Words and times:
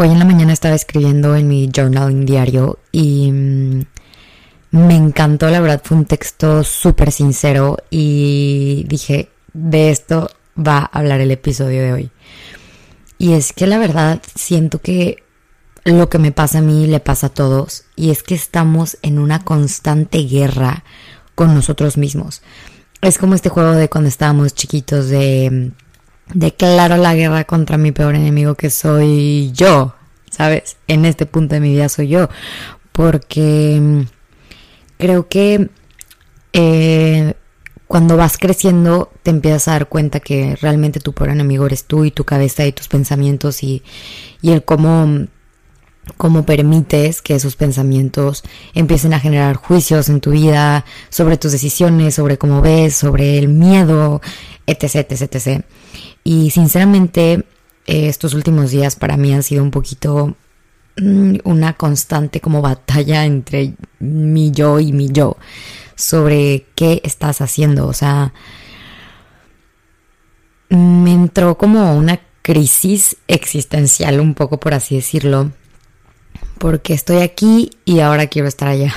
Hoy 0.00 0.10
en 0.10 0.20
la 0.20 0.24
mañana 0.24 0.52
estaba 0.52 0.76
escribiendo 0.76 1.34
en 1.34 1.48
mi 1.48 1.68
journaling 1.74 2.24
diario 2.24 2.78
y 2.92 3.32
mm, 3.32 3.80
me 4.70 4.94
encantó, 4.94 5.50
la 5.50 5.58
verdad, 5.58 5.82
fue 5.82 5.96
un 5.96 6.04
texto 6.04 6.62
súper 6.62 7.10
sincero 7.10 7.78
y 7.90 8.84
dije, 8.86 9.28
de 9.52 9.90
esto 9.90 10.30
va 10.56 10.78
a 10.78 10.98
hablar 11.00 11.20
el 11.20 11.32
episodio 11.32 11.82
de 11.82 11.92
hoy. 11.92 12.10
Y 13.18 13.32
es 13.32 13.52
que 13.52 13.66
la 13.66 13.76
verdad 13.76 14.22
siento 14.36 14.80
que 14.80 15.24
lo 15.82 16.08
que 16.08 16.20
me 16.20 16.30
pasa 16.30 16.58
a 16.58 16.62
mí 16.62 16.86
le 16.86 17.00
pasa 17.00 17.26
a 17.26 17.34
todos 17.34 17.82
y 17.96 18.10
es 18.10 18.22
que 18.22 18.36
estamos 18.36 18.98
en 19.02 19.18
una 19.18 19.44
constante 19.44 20.18
guerra 20.18 20.84
con 21.34 21.56
nosotros 21.56 21.96
mismos. 21.96 22.42
Es 23.00 23.18
como 23.18 23.34
este 23.34 23.48
juego 23.48 23.72
de 23.72 23.88
cuando 23.88 24.06
estábamos 24.06 24.54
chiquitos 24.54 25.08
de 25.08 25.72
declaro 26.34 26.96
la 26.96 27.14
guerra 27.14 27.44
contra 27.44 27.78
mi 27.78 27.92
peor 27.92 28.14
enemigo 28.14 28.54
que 28.54 28.70
soy 28.70 29.50
yo, 29.52 29.94
¿sabes? 30.38 30.76
En 30.86 31.04
este 31.04 31.26
punto 31.26 31.56
de 31.56 31.60
mi 31.60 31.70
vida 31.70 31.88
soy 31.88 32.08
yo, 32.08 32.28
porque 32.92 33.78
mm, 33.80 34.02
creo 34.96 35.28
que 35.28 35.68
eh, 36.52 37.34
cuando 37.88 38.16
vas 38.16 38.38
creciendo 38.38 39.10
te 39.24 39.30
empiezas 39.30 39.66
a 39.66 39.72
dar 39.72 39.88
cuenta 39.88 40.20
que 40.20 40.56
realmente 40.62 41.00
tu 41.00 41.12
peor 41.12 41.30
enemigo 41.30 41.66
eres 41.66 41.84
tú 41.86 42.04
y 42.04 42.12
tu 42.12 42.22
cabeza 42.24 42.64
y 42.64 42.72
tus 42.72 42.86
pensamientos 42.86 43.64
y, 43.64 43.82
y 44.40 44.52
el 44.52 44.64
cómo 44.64 45.26
cómo 46.16 46.46
permites 46.46 47.20
que 47.20 47.34
esos 47.34 47.56
pensamientos 47.56 48.42
empiecen 48.74 49.12
a 49.12 49.20
generar 49.20 49.56
juicios 49.56 50.08
en 50.08 50.20
tu 50.20 50.30
vida 50.30 50.86
sobre 51.10 51.36
tus 51.36 51.52
decisiones, 51.52 52.14
sobre 52.14 52.38
cómo 52.38 52.62
ves, 52.62 52.94
sobre 52.94 53.38
el 53.38 53.48
miedo, 53.48 54.22
etc, 54.66 55.06
etc, 55.10 55.34
etc. 55.34 55.64
Y 56.24 56.50
sinceramente, 56.50 57.44
eh, 57.88 58.08
estos 58.08 58.34
últimos 58.34 58.70
días 58.70 58.96
para 58.96 59.16
mí 59.16 59.32
han 59.32 59.42
sido 59.42 59.62
un 59.62 59.70
poquito 59.70 60.36
mm, 60.98 61.38
una 61.44 61.72
constante 61.72 62.40
como 62.40 62.60
batalla 62.60 63.24
entre 63.24 63.74
mi 63.98 64.50
yo 64.50 64.78
y 64.78 64.92
mi 64.92 65.08
yo 65.08 65.36
sobre 65.96 66.66
qué 66.74 67.00
estás 67.02 67.40
haciendo. 67.40 67.86
O 67.86 67.94
sea, 67.94 68.34
me 70.68 71.12
entró 71.12 71.56
como 71.56 71.96
una 71.96 72.20
crisis 72.42 73.16
existencial, 73.26 74.20
un 74.20 74.34
poco 74.34 74.60
por 74.60 74.74
así 74.74 74.96
decirlo, 74.96 75.52
porque 76.58 76.92
estoy 76.92 77.22
aquí 77.22 77.70
y 77.86 78.00
ahora 78.00 78.26
quiero 78.26 78.48
estar 78.48 78.68
allá. 78.68 78.94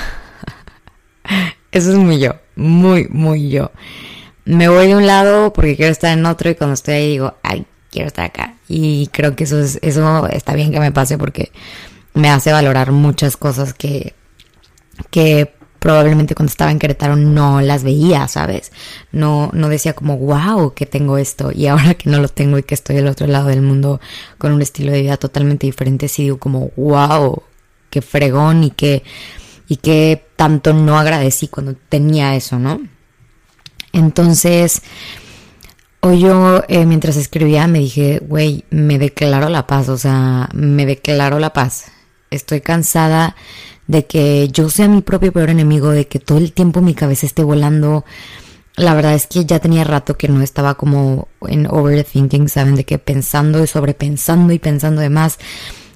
Eso 1.72 1.92
es 1.92 1.98
muy 1.98 2.20
yo, 2.20 2.36
muy, 2.56 3.08
muy 3.08 3.50
yo 3.50 3.72
me 4.46 4.68
voy 4.68 4.88
de 4.88 4.96
un 4.96 5.08
lado 5.08 5.54
porque 5.54 5.76
quiero 5.76 5.92
estar 5.92 6.18
en 6.18 6.26
otro 6.26 6.50
y 6.50 6.56
cuando 6.56 6.74
estoy 6.74 6.96
ahí 6.96 7.10
digo, 7.10 7.36
ay, 7.44 7.66
quiero 7.92 8.08
estar 8.08 8.26
acá. 8.26 8.56
Y 8.68 9.08
creo 9.08 9.36
que 9.36 9.44
eso, 9.44 9.60
es, 9.60 9.80
eso 9.82 10.28
está 10.28 10.56
bien 10.56 10.72
que 10.72 10.80
me 10.80 10.92
pase 10.92 11.18
porque 11.18 11.52
me 12.14 12.30
hace 12.30 12.52
valorar 12.52 12.92
muchas 12.92 13.38
cosas 13.38 13.74
que, 13.74 14.14
que 15.12 15.54
probablemente 15.80 16.36
cuando 16.36 16.52
estaba 16.52 16.72
en 16.72 16.80
Querétaro 16.80 17.16
no 17.16 17.60
las 17.60 17.84
veía, 17.84 18.28
¿sabes? 18.28 18.72
No, 19.12 19.50
no 19.54 19.68
decía 19.68 19.94
como, 19.94 20.18
wow, 20.18 20.74
que 20.74 20.86
tengo 20.86 21.18
esto. 21.18 21.52
Y 21.52 21.68
ahora 21.68 21.96
que 21.96 22.10
no 22.10 22.20
lo 22.20 22.28
tengo 22.28 22.58
y 22.58 22.64
que 22.64 22.76
estoy 22.76 22.96
del 22.96 23.08
otro 23.08 23.28
lado 23.28 23.48
del 23.48 23.62
mundo 23.62 24.00
con 24.38 24.52
un 24.52 24.62
estilo 24.62 24.92
de 24.92 25.02
vida 25.02 25.18
totalmente 25.18 25.68
diferente, 25.68 26.08
sí 26.08 26.24
digo 26.24 26.38
como, 26.38 26.72
wow, 26.78 27.42
qué 27.90 28.02
fregón 28.02 28.64
y 28.64 28.72
que, 28.72 29.04
y 29.68 29.78
que 29.78 30.24
tanto 30.36 30.74
no 30.74 31.00
agradecí 31.00 31.48
cuando 31.48 31.76
tenía 31.90 32.36
eso, 32.36 32.60
¿no? 32.60 32.80
Entonces, 33.92 34.84
hoy 36.02 36.20
yo 36.20 36.64
eh, 36.68 36.86
mientras 36.86 37.16
escribía 37.16 37.68
me 37.68 37.80
dije, 37.80 38.20
güey, 38.20 38.66
me 38.70 39.00
declaro 39.00 39.50
la 39.50 39.68
paz, 39.68 39.90
o 39.90 39.98
sea, 39.98 40.50
me 40.54 40.86
declaro 40.86 41.40
la 41.40 41.54
paz. 41.54 41.86
Estoy 42.30 42.62
cansada 42.62 43.36
de 43.88 44.06
que 44.06 44.50
yo 44.50 44.70
sea 44.70 44.88
mi 44.88 45.02
propio 45.02 45.32
peor 45.32 45.50
enemigo, 45.50 45.90
de 45.90 46.08
que 46.08 46.20
todo 46.20 46.38
el 46.38 46.54
tiempo 46.54 46.82
mi 46.82 46.94
cabeza 46.94 47.26
esté 47.26 47.44
volando. 47.44 48.06
La 48.76 48.94
verdad 48.94 49.16
es 49.16 49.28
que 49.28 49.46
ya 49.46 49.60
tenía 49.60 49.84
rato 49.84 50.18
que 50.18 50.28
no 50.28 50.42
estaba 50.42 50.76
como 50.76 51.28
en 51.48 51.68
overthinking, 51.68 52.48
¿saben? 52.50 52.76
De 52.76 52.86
que 52.86 53.00
pensando 53.00 53.64
y 53.64 53.68
sobrepensando 53.68 54.54
y 54.54 54.60
pensando 54.60 55.02
de 55.02 55.10
más 55.10 55.40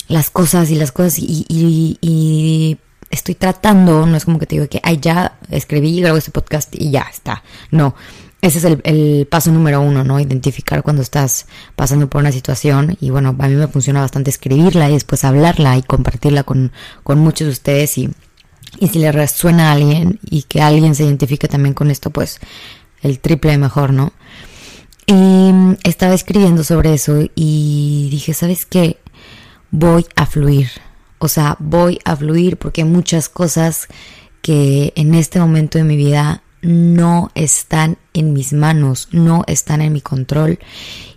las 0.08 0.30
cosas 0.30 0.70
y 0.72 0.76
las 0.76 0.92
cosas 0.92 1.18
y, 1.20 1.46
y, 1.48 1.98
y 2.02 2.78
estoy 3.10 3.36
tratando, 3.36 4.06
no 4.06 4.18
es 4.18 4.26
como 4.26 4.40
que 4.40 4.46
te 4.46 4.56
digo 4.56 4.68
que, 4.68 4.82
ay, 4.84 5.00
ya 5.02 5.38
escribí, 5.50 6.02
grabo 6.02 6.18
este 6.18 6.32
podcast 6.32 6.76
y 6.76 6.92
ya 6.92 7.08
está. 7.10 7.44
No, 7.72 7.96
ese 8.46 8.60
es 8.60 8.78
el, 8.84 9.28
paso 9.30 9.52
número 9.52 9.82
uno, 9.82 10.04
¿no? 10.04 10.20
Identificar 10.20 10.84
cuando 10.84 11.02
estás 11.02 11.48
pasando 11.76 12.10
por 12.10 12.22
una 12.22 12.32
situación 12.32 12.98
y 13.00 13.10
bueno, 13.10 13.36
a 13.38 13.48
mí 13.48 13.56
me 13.56 13.68
funciona 13.68 14.02
bastante 14.02 14.30
escribirla 14.30 14.90
y 14.90 14.94
después 14.94 15.24
hablarla 15.24 15.78
y 15.78 15.84
compartirla 15.84 16.44
con, 16.44 16.72
con 17.04 17.20
muchos 17.20 17.48
de 17.48 17.52
ustedes 17.52 17.98
y, 17.98 18.10
y 18.80 18.88
si 18.88 19.00
le 19.00 19.12
resuena 19.12 19.70
a 19.70 19.74
alguien 19.74 20.20
y 20.24 20.44
que 20.44 20.62
alguien 20.62 20.96
se 20.96 21.04
identifique 21.04 21.48
también 21.48 21.74
con 21.74 21.92
esto, 21.92 22.10
pues 22.10 22.40
el 23.02 23.20
triple 23.20 23.58
mejor, 23.58 23.94
¿no? 23.94 24.14
Y 25.08 25.52
estaba 25.84 26.14
escribiendo 26.14 26.64
sobre 26.64 26.94
eso 26.94 27.20
y 27.36 28.08
dije, 28.10 28.34
¿sabes 28.34 28.66
qué? 28.66 28.98
Voy 29.72 30.06
a 30.16 30.26
fluir 30.26 30.70
o 31.26 31.28
sea, 31.28 31.56
voy 31.60 32.00
a 32.06 32.16
fluir 32.16 32.58
porque 32.58 32.82
hay 32.82 32.88
muchas 32.88 33.30
cosas 33.30 33.88
que 34.42 34.94
en 34.96 35.16
este 35.16 35.40
momento 35.40 35.78
de 35.78 35.84
mi 35.84 35.98
vida 35.98 36.44
no 36.62 37.32
están 37.36 37.98
en 38.14 38.34
mis 38.34 38.54
manos, 38.54 39.10
no 39.12 39.44
están 39.48 39.82
en 39.82 39.94
mi 39.94 40.02
control. 40.02 40.60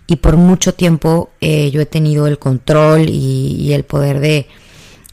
Y 0.07 0.17
por 0.17 0.37
mucho 0.37 0.73
tiempo 0.73 1.29
eh, 1.41 1.71
yo 1.71 1.81
he 1.81 1.85
tenido 1.85 2.27
el 2.27 2.39
control 2.39 3.09
y, 3.09 3.73
el 3.73 3.83
poder 3.83 4.19
de, 4.19 4.47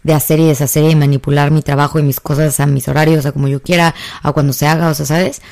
de, 0.02 0.14
hacer 0.14 0.40
y 0.40 0.46
deshacer 0.46 0.90
y 0.90 0.94
manipular 0.94 1.50
mi 1.50 1.62
trabajo 1.62 1.98
y 1.98 2.02
mis 2.02 2.20
cosas 2.20 2.58
a 2.60 2.66
mis 2.66 2.88
horarios, 2.88 3.26
a 3.26 3.32
como 3.32 3.48
yo 3.48 3.60
quiera, 3.60 3.94
a 4.22 4.32
cuando 4.32 4.52
se 4.52 4.66
haga, 4.66 4.88
o 4.88 4.94
sea, 4.94 5.06
¿sabes? 5.06 5.42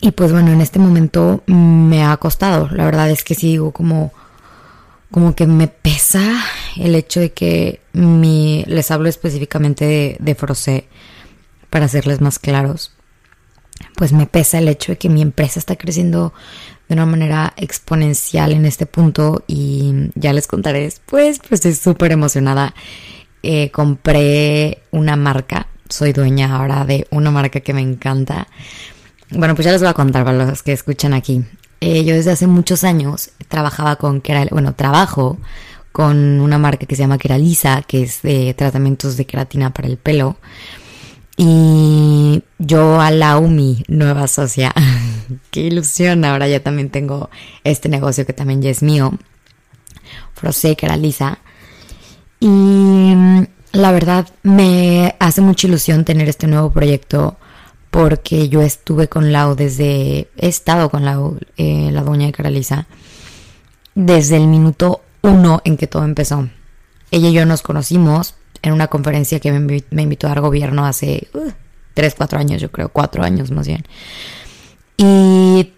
Y 0.00 0.10
pues 0.10 0.32
bueno, 0.32 0.52
en 0.52 0.60
este 0.60 0.78
momento 0.78 1.42
me 1.46 2.04
ha 2.04 2.16
costado. 2.18 2.68
La 2.70 2.84
verdad 2.84 3.10
es 3.10 3.24
que 3.24 3.34
sí 3.34 3.48
digo 3.48 3.72
como 3.72 4.12
como 5.14 5.36
que 5.36 5.46
me 5.46 5.68
pesa 5.68 6.42
el 6.76 6.96
hecho 6.96 7.20
de 7.20 7.32
que 7.32 7.80
mi, 7.92 8.64
les 8.66 8.90
hablo 8.90 9.08
específicamente 9.08 9.84
de, 9.84 10.16
de 10.18 10.34
Frosé, 10.34 10.88
para 11.70 11.84
hacerles 11.84 12.20
más 12.20 12.40
claros, 12.40 12.93
pues 13.96 14.12
me 14.12 14.26
pesa 14.26 14.58
el 14.58 14.68
hecho 14.68 14.92
de 14.92 14.98
que 14.98 15.08
mi 15.08 15.22
empresa 15.22 15.58
está 15.58 15.76
creciendo 15.76 16.32
de 16.88 16.94
una 16.94 17.06
manera 17.06 17.54
exponencial 17.56 18.52
en 18.52 18.66
este 18.66 18.86
punto 18.86 19.42
y 19.46 20.10
ya 20.14 20.32
les 20.32 20.46
contaré 20.46 20.82
después, 20.82 21.38
pues 21.38 21.64
estoy 21.64 21.74
súper 21.74 22.12
emocionada. 22.12 22.74
Eh, 23.42 23.70
compré 23.70 24.82
una 24.90 25.16
marca, 25.16 25.68
soy 25.88 26.12
dueña 26.12 26.54
ahora 26.56 26.84
de 26.84 27.06
una 27.10 27.30
marca 27.30 27.60
que 27.60 27.74
me 27.74 27.82
encanta. 27.82 28.48
Bueno, 29.30 29.54
pues 29.54 29.66
ya 29.66 29.72
les 29.72 29.80
voy 29.80 29.90
a 29.90 29.94
contar 29.94 30.24
para 30.24 30.46
los 30.46 30.62
que 30.62 30.72
escuchan 30.72 31.14
aquí. 31.14 31.44
Eh, 31.80 32.04
yo 32.04 32.14
desde 32.14 32.30
hace 32.30 32.46
muchos 32.46 32.84
años 32.84 33.30
trabajaba 33.48 33.96
con, 33.96 34.22
bueno, 34.50 34.74
trabajo 34.74 35.38
con 35.92 36.40
una 36.40 36.58
marca 36.58 36.86
que 36.86 36.96
se 36.96 37.02
llama 37.02 37.18
Keralisa, 37.18 37.82
que 37.82 38.02
es 38.02 38.22
de 38.22 38.54
tratamientos 38.54 39.16
de 39.16 39.26
queratina 39.26 39.72
para 39.72 39.88
el 39.88 39.96
pelo. 39.96 40.36
Y 41.36 42.42
yo 42.58 43.00
a 43.00 43.40
mi 43.40 43.82
nueva 43.88 44.28
socia, 44.28 44.72
qué 45.50 45.60
ilusión, 45.60 46.24
ahora 46.24 46.46
ya 46.48 46.60
también 46.60 46.90
tengo 46.90 47.30
este 47.64 47.88
negocio 47.88 48.24
que 48.24 48.32
también 48.32 48.62
ya 48.62 48.70
es 48.70 48.82
mío, 48.82 49.18
Frosé 50.34 50.76
Keralisa. 50.76 51.38
Y 52.38 53.14
la 53.72 53.90
verdad 53.90 54.28
me 54.42 55.16
hace 55.18 55.40
mucha 55.40 55.66
ilusión 55.66 56.04
tener 56.04 56.28
este 56.28 56.46
nuevo 56.46 56.70
proyecto 56.70 57.36
porque 57.90 58.48
yo 58.48 58.60
estuve 58.62 59.08
con 59.08 59.32
Lau 59.32 59.54
desde, 59.54 60.28
he 60.36 60.48
estado 60.48 60.90
con 60.90 61.04
Lau, 61.04 61.38
eh, 61.56 61.90
la 61.92 62.02
doña 62.02 62.26
de 62.26 62.32
Caraliza, 62.32 62.86
desde 63.94 64.36
el 64.36 64.46
minuto 64.46 65.02
uno 65.22 65.62
en 65.64 65.76
que 65.76 65.86
todo 65.86 66.04
empezó. 66.04 66.48
Ella 67.10 67.28
y 67.28 67.32
yo 67.32 67.46
nos 67.46 67.62
conocimos 67.62 68.34
en 68.64 68.72
una 68.72 68.86
conferencia 68.86 69.40
que 69.40 69.52
me, 69.52 70.02
invitó 70.02 70.26
a 70.26 70.30
dar 70.30 70.40
gobierno 70.40 70.86
hace 70.86 71.28
uh, 71.34 71.50
tres, 71.92 72.14
cuatro 72.16 72.38
años, 72.38 72.62
yo 72.62 72.70
creo, 72.70 72.88
cuatro 72.88 73.22
años 73.22 73.50
más 73.50 73.66
bien. 73.66 73.84
Y 74.96 75.70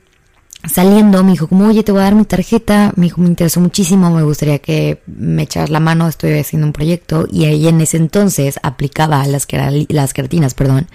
saliendo 0.73 1.25
me 1.25 1.33
dijo 1.33 1.49
como, 1.49 1.67
oye, 1.67 1.83
te 1.83 1.91
voy 1.91 2.03
a 2.03 2.05
dar 2.05 2.15
mi 2.15 2.25
tarjeta. 2.25 2.93
Me 2.95 3.07
dijo, 3.07 3.21
me 3.21 3.27
interesó 3.27 3.61
muchísimo, 3.61 4.09
me 4.11 4.23
gustaría 4.23 4.61
que 4.61 5.03
me 5.07 5.43
echaras 5.43 5.71
la 5.71 5.81
mano, 5.81 6.07
estoy 6.07 6.39
haciendo 6.39 6.69
un 6.69 6.73
proyecto. 6.73 7.27
Y 7.29 7.47
ella 7.47 7.71
en 7.71 7.81
ese 7.81 7.97
entonces 7.97 8.61
aplicaba 8.63 9.27
las, 9.27 9.49
las 9.89 10.15
queratinas, 10.15 10.55
perdón, 10.55 10.87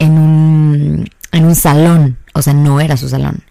en 0.00 0.18
un, 0.18 1.08
en 1.30 1.44
un 1.44 1.54
salón, 1.54 2.18
o 2.34 2.42
sea, 2.42 2.52
no 2.52 2.80
era 2.80 2.96
su 2.96 3.08
salón. 3.08 3.44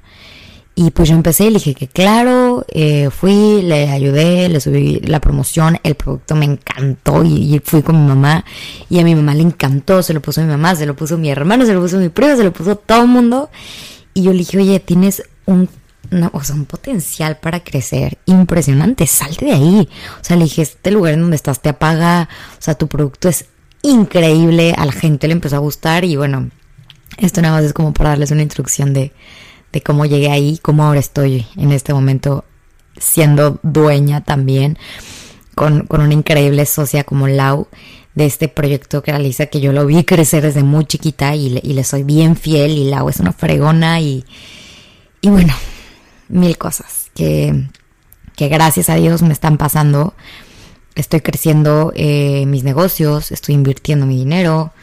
Y 0.83 0.89
pues 0.89 1.09
yo 1.09 1.15
empecé 1.15 1.45
y 1.45 1.49
le 1.49 1.59
dije 1.59 1.75
que 1.75 1.87
claro, 1.87 2.65
eh, 2.69 3.11
fui, 3.11 3.61
le 3.61 3.91
ayudé, 3.91 4.49
le 4.49 4.59
subí 4.59 4.99
la 5.01 5.21
promoción, 5.21 5.77
el 5.83 5.93
producto 5.93 6.33
me 6.33 6.45
encantó 6.45 7.23
y, 7.23 7.61
fui 7.63 7.83
con 7.83 8.01
mi 8.01 8.07
mamá 8.07 8.43
y 8.89 8.99
a 8.99 9.03
mi 9.03 9.13
mamá 9.13 9.35
le 9.35 9.43
encantó, 9.43 10.01
se 10.01 10.11
lo 10.11 10.23
puso 10.23 10.41
mi 10.41 10.47
mamá, 10.47 10.75
se 10.75 10.87
lo 10.87 10.95
puso 10.95 11.19
mi 11.19 11.29
hermano, 11.29 11.67
se 11.67 11.75
lo 11.75 11.81
puso 11.81 11.99
mi 11.99 12.09
primo, 12.09 12.35
se 12.35 12.43
lo 12.43 12.51
puso 12.51 12.77
todo 12.77 13.03
el 13.03 13.09
mundo. 13.09 13.51
Y 14.15 14.23
yo 14.23 14.31
le 14.31 14.39
dije, 14.39 14.57
oye, 14.57 14.79
tienes 14.79 15.21
un 15.45 15.69
un 16.09 16.65
potencial 16.65 17.37
para 17.37 17.63
crecer 17.63 18.17
impresionante. 18.25 19.05
Salte 19.05 19.45
de 19.45 19.51
ahí. 19.51 19.87
O 20.19 20.23
sea, 20.23 20.35
le 20.35 20.45
dije, 20.45 20.63
este 20.63 20.89
lugar 20.89 21.13
en 21.13 21.21
donde 21.21 21.35
estás 21.35 21.61
te 21.61 21.69
apaga. 21.69 22.27
O 22.53 22.61
sea, 22.61 22.73
tu 22.73 22.87
producto 22.87 23.29
es 23.29 23.45
increíble. 23.83 24.73
A 24.77 24.85
la 24.85 24.91
gente 24.91 25.27
le 25.27 25.33
empezó 25.33 25.57
a 25.57 25.59
gustar. 25.59 26.03
Y 26.03 26.15
bueno, 26.15 26.49
esto 27.17 27.41
nada 27.41 27.55
más 27.55 27.65
es 27.65 27.73
como 27.73 27.93
para 27.93 28.09
darles 28.09 28.31
una 28.31 28.41
instrucción 28.41 28.93
de, 28.93 29.13
de 29.71 29.81
cómo 29.81 30.05
llegué 30.05 30.29
ahí, 30.29 30.59
cómo 30.61 30.83
ahora 30.83 30.99
estoy 30.99 31.45
en 31.55 31.71
este 31.71 31.93
momento 31.93 32.45
siendo 32.97 33.59
dueña 33.63 34.21
también 34.23 34.77
con, 35.55 35.85
con 35.87 36.01
una 36.01 36.13
increíble 36.13 36.65
socia 36.65 37.03
como 37.03 37.27
Lau 37.27 37.67
de 38.15 38.25
este 38.25 38.47
proyecto 38.47 39.01
que 39.01 39.11
realiza 39.11 39.45
que 39.45 39.61
yo 39.61 39.71
lo 39.71 39.85
vi 39.85 40.03
crecer 40.03 40.43
desde 40.43 40.63
muy 40.63 40.85
chiquita 40.85 41.35
y 41.35 41.49
le, 41.49 41.83
soy 41.83 42.03
bien 42.03 42.35
fiel 42.35 42.71
y 42.71 42.89
Lau 42.89 43.09
es 43.09 43.19
una 43.19 43.31
fregona 43.31 44.01
y, 44.01 44.25
y 45.21 45.29
bueno, 45.29 45.53
mil 46.27 46.57
cosas 46.57 47.09
que, 47.15 47.67
que 48.35 48.49
gracias 48.49 48.89
a 48.89 48.95
Dios 48.95 49.21
me 49.21 49.33
están 49.33 49.57
pasando. 49.57 50.13
Estoy 50.95 51.21
creciendo 51.21 51.93
eh, 51.95 52.45
mis 52.47 52.63
negocios, 52.63 53.31
estoy 53.31 53.55
invirtiendo 53.55 54.05
mi 54.05 54.17
dinero, 54.17 54.73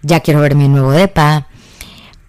ya 0.00 0.20
quiero 0.20 0.40
ver 0.40 0.54
mi 0.54 0.68
nuevo 0.68 0.90
DEPA, 0.90 1.48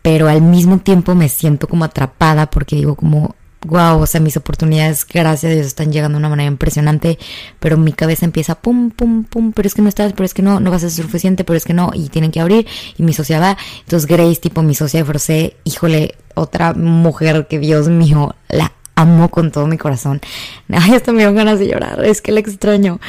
pero 0.02 0.28
al 0.28 0.42
mismo 0.42 0.80
tiempo 0.80 1.16
me 1.16 1.30
siento 1.30 1.68
como 1.68 1.86
atrapada 1.86 2.50
porque 2.50 2.76
digo 2.76 2.96
como, 2.96 3.36
wow, 3.66 4.02
o 4.02 4.08
sea, 4.08 4.20
mis 4.20 4.38
oportunidades, 4.38 5.06
gracias 5.06 5.52
a 5.52 5.54
Dios, 5.54 5.68
están 5.68 5.92
llegando 5.92 6.18
de 6.18 6.22
una 6.22 6.30
manera 6.30 6.48
impresionante, 6.48 7.20
pero 7.60 7.78
mi 7.78 7.94
cabeza 7.94 8.26
empieza 8.26 8.56
pum, 8.56 8.90
pum, 8.90 9.24
pum, 9.24 9.52
pero 9.54 9.68
es 9.68 9.76
que 9.76 9.82
no 9.82 9.90
estás, 9.90 10.14
pero 10.14 10.26
es 10.26 10.34
que 10.34 10.42
no, 10.42 10.60
no 10.60 10.72
vas 10.72 10.84
a 10.84 10.90
ser 10.90 11.06
suficiente, 11.06 11.44
pero 11.44 11.58
es 11.58 11.66
que 11.66 11.74
no, 11.74 11.92
y 11.94 12.10
tienen 12.10 12.32
que 12.32 12.40
abrir, 12.40 12.68
y 12.98 13.04
mi 13.04 13.14
socia 13.14 13.40
va, 13.40 13.58
entonces 13.82 14.08
Grace, 14.08 14.38
tipo 14.38 14.64
mi 14.64 14.74
socia 14.74 15.02
de 15.02 15.06
Frosé, 15.06 15.58
híjole, 15.64 16.16
otra 16.34 16.74
mujer 16.74 17.48
que 17.48 17.60
Dios 17.60 17.88
mío, 17.88 18.36
la 18.50 18.72
amo 18.96 19.30
con 19.30 19.52
todo 19.52 19.68
mi 19.68 19.78
corazón. 19.78 20.22
Ay, 20.70 20.96
hasta 20.96 21.12
me 21.12 21.20
dio 21.20 21.34
ganas 21.34 21.60
de 21.60 21.68
llorar, 21.68 22.04
es 22.04 22.22
que 22.22 22.32
la 22.32 22.40
extraño. 22.40 23.00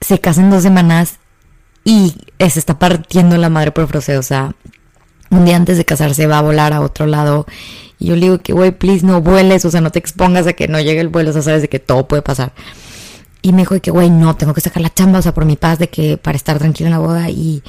Se 0.00 0.20
casa 0.20 0.40
en 0.40 0.50
dos 0.50 0.62
semanas 0.62 1.18
y 1.84 2.14
se 2.38 2.58
está 2.58 2.78
partiendo 2.78 3.36
la 3.36 3.48
madre 3.48 3.72
por 3.72 3.86
Frosé, 3.88 4.18
o 4.18 4.22
sea, 4.22 4.54
un 5.30 5.44
día 5.44 5.56
antes 5.56 5.76
de 5.76 5.84
casarse 5.84 6.26
va 6.26 6.38
a 6.38 6.42
volar 6.42 6.72
a 6.72 6.80
otro 6.80 7.06
lado 7.06 7.46
y 7.98 8.06
yo 8.06 8.14
le 8.14 8.22
digo 8.22 8.38
que, 8.38 8.52
güey, 8.52 8.70
please 8.70 9.04
no 9.04 9.20
vueles, 9.20 9.64
o 9.64 9.70
sea, 9.70 9.80
no 9.80 9.90
te 9.90 9.98
expongas 9.98 10.46
a 10.46 10.52
que 10.52 10.68
no 10.68 10.80
llegue 10.80 11.00
el 11.00 11.08
vuelo, 11.08 11.30
o 11.30 11.32
sea, 11.32 11.42
sabes 11.42 11.62
de 11.62 11.68
que 11.68 11.80
todo 11.80 12.06
puede 12.06 12.22
pasar. 12.22 12.52
Y 13.42 13.52
me 13.52 13.62
dijo 13.62 13.80
que, 13.80 13.90
güey, 13.90 14.10
no, 14.10 14.36
tengo 14.36 14.54
que 14.54 14.60
sacar 14.60 14.82
la 14.82 14.92
chamba, 14.92 15.18
o 15.18 15.22
sea, 15.22 15.34
por 15.34 15.44
mi 15.44 15.56
paz, 15.56 15.78
de 15.78 15.88
que 15.88 16.16
para 16.16 16.36
estar 16.36 16.58
tranquila 16.58 16.88
en 16.88 16.92
la 16.92 17.00
boda. 17.00 17.30
Y, 17.30 17.62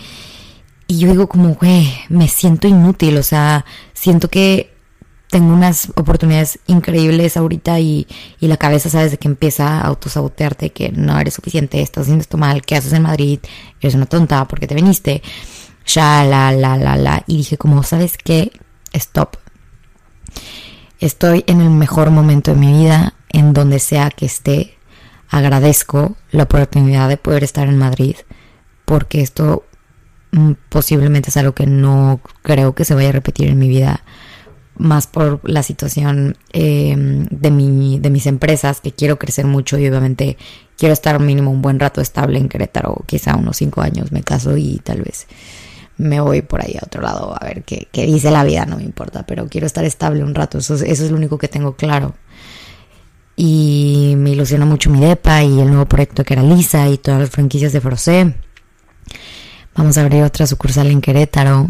y 0.88 1.00
yo 1.00 1.10
digo 1.10 1.28
como, 1.28 1.56
güey, 1.56 1.88
me 2.10 2.28
siento 2.28 2.68
inútil, 2.68 3.18
o 3.18 3.24
sea, 3.24 3.66
siento 3.94 4.30
que 4.30 4.72
tengo 5.30 5.54
unas 5.54 5.90
oportunidades 5.96 6.60
increíbles 6.68 7.38
ahorita 7.38 7.80
y, 7.80 8.08
y 8.40 8.48
la 8.48 8.58
cabeza, 8.58 8.90
sabes, 8.90 9.12
de 9.12 9.18
que 9.18 9.28
empieza 9.28 9.80
a 9.80 9.82
autosabotearte, 9.82 10.72
que 10.72 10.92
no 10.92 11.20
eres 11.20 11.36
suficiente, 11.36 11.82
estás 11.82 12.04
haciendo 12.04 12.22
esto 12.22 12.38
mal, 12.38 12.64
¿qué 12.64 12.76
haces 12.76 12.94
en 12.94 13.04
Madrid? 13.04 13.40
Eres 13.80 13.96
una 13.96 14.08
tonta 14.08 14.48
porque 14.48 14.68
te 14.68 14.76
viniste, 14.76 15.22
ya, 15.94 16.24
la, 16.24 16.52
la, 16.52 16.78
la, 16.78 16.96
la. 16.96 17.24
Y 17.28 17.38
dije 17.38 17.58
como, 17.58 17.84
¿sabes 17.84 18.18
qué? 18.18 18.52
Stop, 18.94 19.38
Estoy 21.00 21.46
en 21.48 21.62
el 21.62 21.70
mejor 21.70 22.12
momento 22.12 22.52
de 22.52 22.60
mi 22.60 22.74
vida, 22.74 23.14
en 23.30 23.54
donde 23.54 23.80
sea 23.80 24.10
que 24.10 24.26
esté. 24.26 24.76
Agradezco 25.30 26.18
la 26.32 26.44
oportunidad 26.44 27.08
de 27.08 27.16
poder 27.16 27.44
estar 27.44 27.68
en 27.70 27.78
Madrid, 27.78 28.16
porque 28.84 29.22
esto 29.22 29.64
mm, 30.32 30.54
posiblemente 30.68 31.30
es 31.30 31.38
algo 31.38 31.54
que 31.54 31.68
no 31.68 32.20
creo 32.42 32.76
que 32.76 32.84
se 32.84 32.96
vaya 32.96 33.10
a 33.10 33.14
repetir 33.14 33.48
en 33.48 33.60
mi 33.60 33.70
vida, 33.70 34.04
más 34.76 35.08
por 35.08 35.40
la 35.44 35.64
situación 35.64 36.38
em, 36.52 37.26
de, 37.30 37.52
mi, 37.52 38.00
de 38.00 38.10
mis 38.10 38.26
empresas, 38.26 38.82
que 38.82 38.92
quiero 38.92 39.18
crecer 39.20 39.46
mucho 39.46 39.78
y 39.78 39.88
obviamente 39.88 40.38
quiero 40.78 40.94
estar 40.94 41.20
mínimo 41.22 41.52
un 41.52 41.62
buen 41.62 41.80
rato 41.80 42.02
estable 42.02 42.40
en 42.40 42.50
Querétaro, 42.50 43.04
quizá 43.06 43.36
unos 43.38 43.58
cinco 43.58 43.82
años 43.82 44.12
me 44.12 44.24
caso 44.24 44.58
y 44.58 44.80
tal 44.84 45.02
vez 45.02 45.28
me 46.00 46.22
voy 46.22 46.42
por 46.42 46.62
ahí 46.62 46.76
a 46.82 46.86
otro 46.86 47.02
lado 47.02 47.36
a 47.40 47.46
ver 47.46 47.64
qué, 47.64 47.88
dice 47.94 48.32
la 48.32 48.46
vida, 48.46 48.66
no 48.66 48.78
me 48.78 48.84
importa, 48.84 49.24
pero 49.24 49.48
quiero 49.50 49.68
estar 49.68 49.84
estable 49.84 50.24
un 50.24 50.34
rato, 50.34 50.58
eso, 50.58 50.76
es 50.76 51.12
lo 51.12 51.18
único 51.18 51.38
que 51.38 51.50
tengo 51.50 51.76
claro. 51.76 52.16
Y 53.36 54.16
me 54.18 54.32
ilusiona 54.32 54.66
mucho 54.66 54.90
mi 54.90 55.00
DEPA 55.00 55.44
y 55.44 55.60
el 55.60 55.68
nuevo 55.68 55.86
proyecto 55.86 56.24
que 56.24 56.34
era 56.34 56.44
Lisa 56.44 56.88
y 56.90 56.98
todas 56.98 57.20
las 57.20 57.30
franquicias 57.30 57.74
de 57.74 57.82
Frosé. 57.82 58.34
Vamos 59.76 59.98
a 59.98 60.02
abrir 60.02 60.24
otra 60.24 60.48
sucursal 60.48 60.88
en 60.88 61.02
Querétaro. 61.02 61.68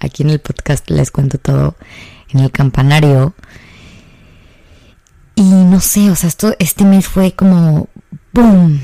Aquí 0.00 0.22
en 0.22 0.30
el 0.30 0.40
podcast 0.40 0.90
les 0.90 1.10
cuento 1.10 1.38
todo 1.38 1.76
en 2.30 2.40
el 2.40 2.50
campanario. 2.50 3.34
Y 5.34 5.42
no 5.42 5.80
sé, 5.80 6.10
o 6.10 6.16
sea, 6.16 6.28
esto, 6.28 6.54
este 6.58 6.84
mes 6.84 7.06
fue 7.06 7.32
como 7.32 7.88
¡boom! 8.32 8.80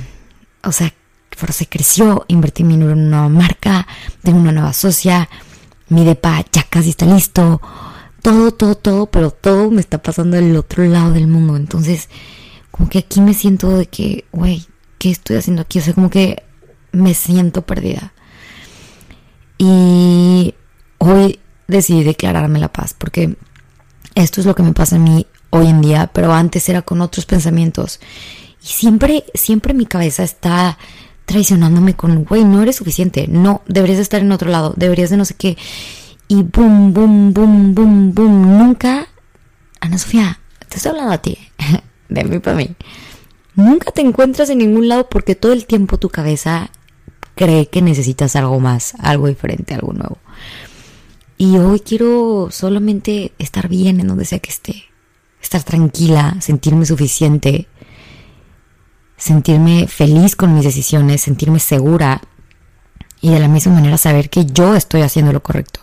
O 0.62 0.72
sea, 0.72 0.92
se 1.52 1.66
creció, 1.66 2.24
invertí 2.28 2.62
en 2.62 2.82
una 2.82 2.94
nueva 2.94 3.28
marca, 3.28 3.86
tengo 4.22 4.38
una 4.38 4.52
nueva 4.52 4.72
socia, 4.72 5.28
mi 5.88 6.04
depa 6.04 6.44
ya 6.52 6.62
casi 6.64 6.90
está 6.90 7.06
listo, 7.06 7.60
todo, 8.22 8.52
todo, 8.52 8.74
todo, 8.74 9.06
pero 9.06 9.30
todo 9.30 9.70
me 9.70 9.80
está 9.80 10.02
pasando 10.02 10.36
del 10.36 10.56
otro 10.56 10.84
lado 10.84 11.12
del 11.12 11.26
mundo. 11.26 11.56
Entonces, 11.56 12.08
como 12.70 12.88
que 12.88 12.98
aquí 12.98 13.20
me 13.20 13.34
siento 13.34 13.76
de 13.76 13.86
que, 13.86 14.24
güey, 14.32 14.66
¿qué 14.98 15.10
estoy 15.10 15.36
haciendo 15.36 15.62
aquí? 15.62 15.78
O 15.78 15.82
sea, 15.82 15.94
como 15.94 16.10
que 16.10 16.42
me 16.92 17.14
siento 17.14 17.62
perdida. 17.62 18.12
Y 19.58 20.54
hoy 20.98 21.38
decidí 21.68 22.02
declararme 22.02 22.58
la 22.58 22.72
paz, 22.72 22.94
porque 22.96 23.36
esto 24.14 24.40
es 24.40 24.46
lo 24.46 24.54
que 24.54 24.62
me 24.62 24.72
pasa 24.72 24.96
a 24.96 25.00
mí 25.00 25.26
hoy 25.50 25.68
en 25.68 25.82
día, 25.82 26.10
pero 26.12 26.32
antes 26.32 26.68
era 26.68 26.82
con 26.82 27.00
otros 27.00 27.26
pensamientos. 27.26 28.00
Y 28.62 28.68
siempre, 28.68 29.24
siempre 29.34 29.74
mi 29.74 29.86
cabeza 29.86 30.22
está 30.22 30.78
traicionándome 31.24 31.94
con, 31.94 32.24
güey, 32.24 32.44
no 32.44 32.62
eres 32.62 32.76
suficiente, 32.76 33.26
no, 33.28 33.62
deberías 33.66 33.98
de 33.98 34.02
estar 34.02 34.20
en 34.20 34.32
otro 34.32 34.50
lado, 34.50 34.74
deberías 34.76 35.10
de 35.10 35.16
no 35.16 35.24
sé 35.24 35.34
qué. 35.34 35.56
Y 36.28 36.42
boom, 36.42 36.92
boom, 36.92 37.32
boom, 37.34 37.74
boom, 37.74 38.14
boom. 38.14 38.58
Nunca, 38.58 39.08
Ana 39.80 39.98
Sofía, 39.98 40.40
te 40.68 40.76
estoy 40.76 40.90
hablando 40.90 41.12
a 41.12 41.18
ti, 41.18 41.38
de 42.08 42.24
mí 42.24 42.38
para 42.38 42.56
mí. 42.56 42.70
Nunca 43.56 43.92
te 43.92 44.00
encuentras 44.02 44.50
en 44.50 44.58
ningún 44.58 44.88
lado 44.88 45.08
porque 45.08 45.34
todo 45.34 45.52
el 45.52 45.66
tiempo 45.66 45.98
tu 45.98 46.08
cabeza 46.08 46.70
cree 47.34 47.66
que 47.66 47.82
necesitas 47.82 48.36
algo 48.36 48.58
más, 48.60 48.94
algo 48.98 49.28
diferente, 49.28 49.74
algo 49.74 49.92
nuevo. 49.92 50.18
Y 51.36 51.56
hoy 51.58 51.80
quiero 51.80 52.48
solamente 52.50 53.32
estar 53.38 53.68
bien 53.68 54.00
en 54.00 54.08
donde 54.08 54.24
sea 54.24 54.38
que 54.38 54.50
esté, 54.50 54.84
estar 55.42 55.62
tranquila, 55.62 56.36
sentirme 56.40 56.86
suficiente, 56.86 57.68
sentirme 59.24 59.88
feliz 59.88 60.36
con 60.36 60.52
mis 60.52 60.64
decisiones, 60.64 61.22
sentirme 61.22 61.58
segura 61.58 62.20
y 63.22 63.30
de 63.30 63.40
la 63.40 63.48
misma 63.48 63.72
manera 63.72 63.96
saber 63.96 64.28
que 64.28 64.44
yo 64.44 64.76
estoy 64.76 65.00
haciendo 65.00 65.32
lo 65.32 65.42
correcto. 65.42 65.80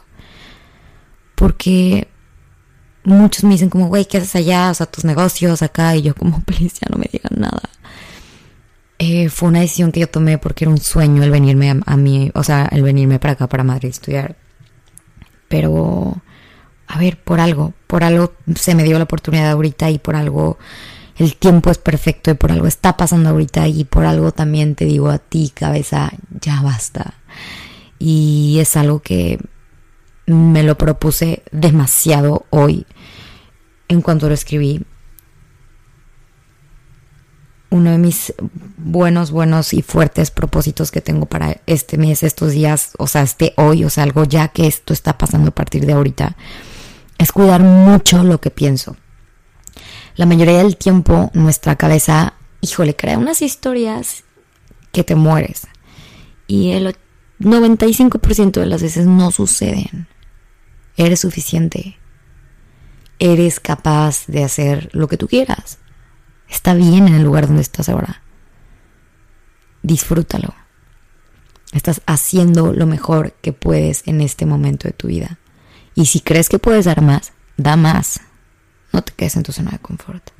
Porque 1.33 2.07
muchos 3.03 3.43
me 3.43 3.53
dicen 3.53 3.71
como, 3.71 3.87
güey, 3.87 4.05
¿qué 4.05 4.19
haces 4.19 4.35
allá? 4.35 4.69
O 4.69 4.75
sea, 4.75 4.85
tus 4.85 5.05
negocios 5.05 5.63
acá. 5.63 5.95
Y 5.95 6.03
yo 6.03 6.13
como, 6.13 6.39
please, 6.45 6.77
ya 6.81 6.87
no 6.91 6.99
me 6.99 7.09
digan 7.11 7.31
nada. 7.35 7.63
Eh, 8.99 9.29
fue 9.29 9.49
una 9.49 9.61
decisión 9.61 9.91
que 9.91 10.01
yo 10.01 10.07
tomé 10.07 10.37
porque 10.37 10.65
era 10.65 10.71
un 10.71 10.77
sueño 10.77 11.23
el 11.23 11.31
venirme 11.31 11.71
a, 11.71 11.77
a, 11.83 11.97
mí, 11.97 12.29
o 12.35 12.43
sea, 12.43 12.69
el 12.71 12.83
venirme 12.83 13.17
para 13.17 13.33
acá, 13.33 13.47
para 13.47 13.63
Madrid, 13.63 13.89
estudiar. 13.89 14.35
Pero, 15.47 16.21
a 16.85 16.99
ver, 16.99 17.17
por 17.17 17.39
algo, 17.39 17.73
por 17.87 18.03
algo 18.03 18.33
se 18.53 18.75
me 18.75 18.83
dio 18.83 18.99
la 18.99 19.05
oportunidad 19.05 19.49
ahorita 19.49 19.89
y 19.89 19.97
por 19.97 20.15
algo 20.15 20.59
el 21.21 21.35
tiempo 21.35 21.69
es 21.69 21.77
perfecto 21.77 22.31
y 22.31 22.33
por 22.33 22.51
algo 22.51 22.65
está 22.65 22.97
pasando 22.97 23.29
ahorita 23.29 23.67
y 23.67 23.83
por 23.83 24.05
algo 24.05 24.31
también 24.31 24.73
te 24.73 24.85
digo 24.85 25.09
a 25.09 25.19
ti, 25.19 25.51
cabeza, 25.53 26.11
ya 26.39 26.59
basta. 26.63 27.13
Y 27.99 28.57
es 28.59 28.75
algo 28.75 29.01
que 29.01 29.39
me 30.25 30.63
lo 30.63 30.79
propuse 30.79 31.43
demasiado 31.51 32.47
hoy 32.49 32.87
en 33.87 34.01
cuanto 34.01 34.29
lo 34.29 34.33
escribí. 34.33 34.83
Uno 37.69 37.91
de 37.91 37.99
mis 37.99 38.33
buenos, 38.77 39.29
buenos 39.29 39.73
y 39.73 39.83
fuertes 39.83 40.31
propósitos 40.31 40.89
que 40.89 41.01
tengo 41.01 41.27
para 41.27 41.61
este 41.67 41.99
mes, 41.99 42.23
estos 42.23 42.51
días, 42.51 42.93
o 42.97 43.05
sea, 43.05 43.21
este 43.21 43.53
hoy, 43.57 43.85
o 43.85 43.91
sea, 43.91 44.05
algo 44.05 44.23
ya 44.23 44.47
que 44.47 44.65
esto 44.65 44.91
está 44.91 45.19
pasando 45.19 45.49
a 45.49 45.55
partir 45.55 45.85
de 45.85 45.93
ahorita, 45.93 46.35
es 47.19 47.31
cuidar 47.31 47.61
mucho 47.61 48.23
lo 48.23 48.41
que 48.41 48.49
pienso 48.49 48.97
la 50.15 50.25
mayoría 50.25 50.57
del 50.57 50.77
tiempo 50.77 51.31
nuestra 51.33 51.75
cabeza, 51.75 52.33
híjole, 52.61 52.95
crea 52.95 53.17
unas 53.17 53.41
historias 53.41 54.23
que 54.91 55.03
te 55.03 55.15
mueres. 55.15 55.67
Y 56.47 56.71
el 56.71 56.95
95% 57.39 58.59
de 58.59 58.65
las 58.65 58.81
veces 58.81 59.05
no 59.05 59.31
suceden. 59.31 60.07
Eres 60.97 61.21
suficiente. 61.21 61.97
Eres 63.19 63.59
capaz 63.59 64.25
de 64.27 64.43
hacer 64.43 64.89
lo 64.93 65.07
que 65.07 65.17
tú 65.17 65.27
quieras. 65.27 65.79
Está 66.49 66.73
bien 66.73 67.07
en 67.07 67.15
el 67.15 67.23
lugar 67.23 67.47
donde 67.47 67.61
estás 67.61 67.87
ahora. 67.87 68.21
Disfrútalo. 69.81 70.53
Estás 71.71 72.01
haciendo 72.05 72.73
lo 72.73 72.85
mejor 72.85 73.33
que 73.41 73.53
puedes 73.53 74.05
en 74.05 74.19
este 74.19 74.45
momento 74.45 74.87
de 74.87 74.93
tu 74.93 75.07
vida. 75.07 75.39
Y 75.95 76.07
si 76.07 76.19
crees 76.19 76.49
que 76.49 76.59
puedes 76.59 76.85
dar 76.85 77.01
más, 77.01 77.31
da 77.55 77.77
más 77.77 78.21
no 78.91 79.03
te 79.03 79.13
quedes 79.13 79.35
en 79.35 79.43
tu 79.43 79.51
zona 79.51 79.71
de 79.71 79.79
confort. 79.79 80.31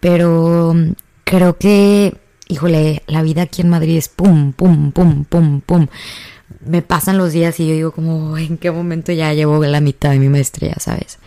Pero 0.00 0.74
mm, 0.74 0.92
creo 1.24 1.58
que, 1.58 2.16
híjole, 2.48 3.02
la 3.06 3.22
vida 3.22 3.42
aquí 3.42 3.62
en 3.62 3.70
Madrid 3.70 3.96
es 3.96 4.08
pum, 4.08 4.52
pum, 4.52 4.92
pum, 4.92 5.24
pum, 5.24 5.60
pum. 5.60 5.86
Me 6.60 6.82
pasan 6.82 7.18
los 7.18 7.32
días 7.32 7.58
y 7.60 7.68
yo 7.68 7.74
digo 7.74 7.92
como, 7.92 8.36
¿en 8.38 8.58
qué 8.58 8.70
momento 8.70 9.12
ya 9.12 9.32
llevo 9.34 9.62
la 9.64 9.80
mitad 9.80 10.10
de 10.10 10.18
mi 10.18 10.28
maestría, 10.28 10.74
sabes? 10.78 11.18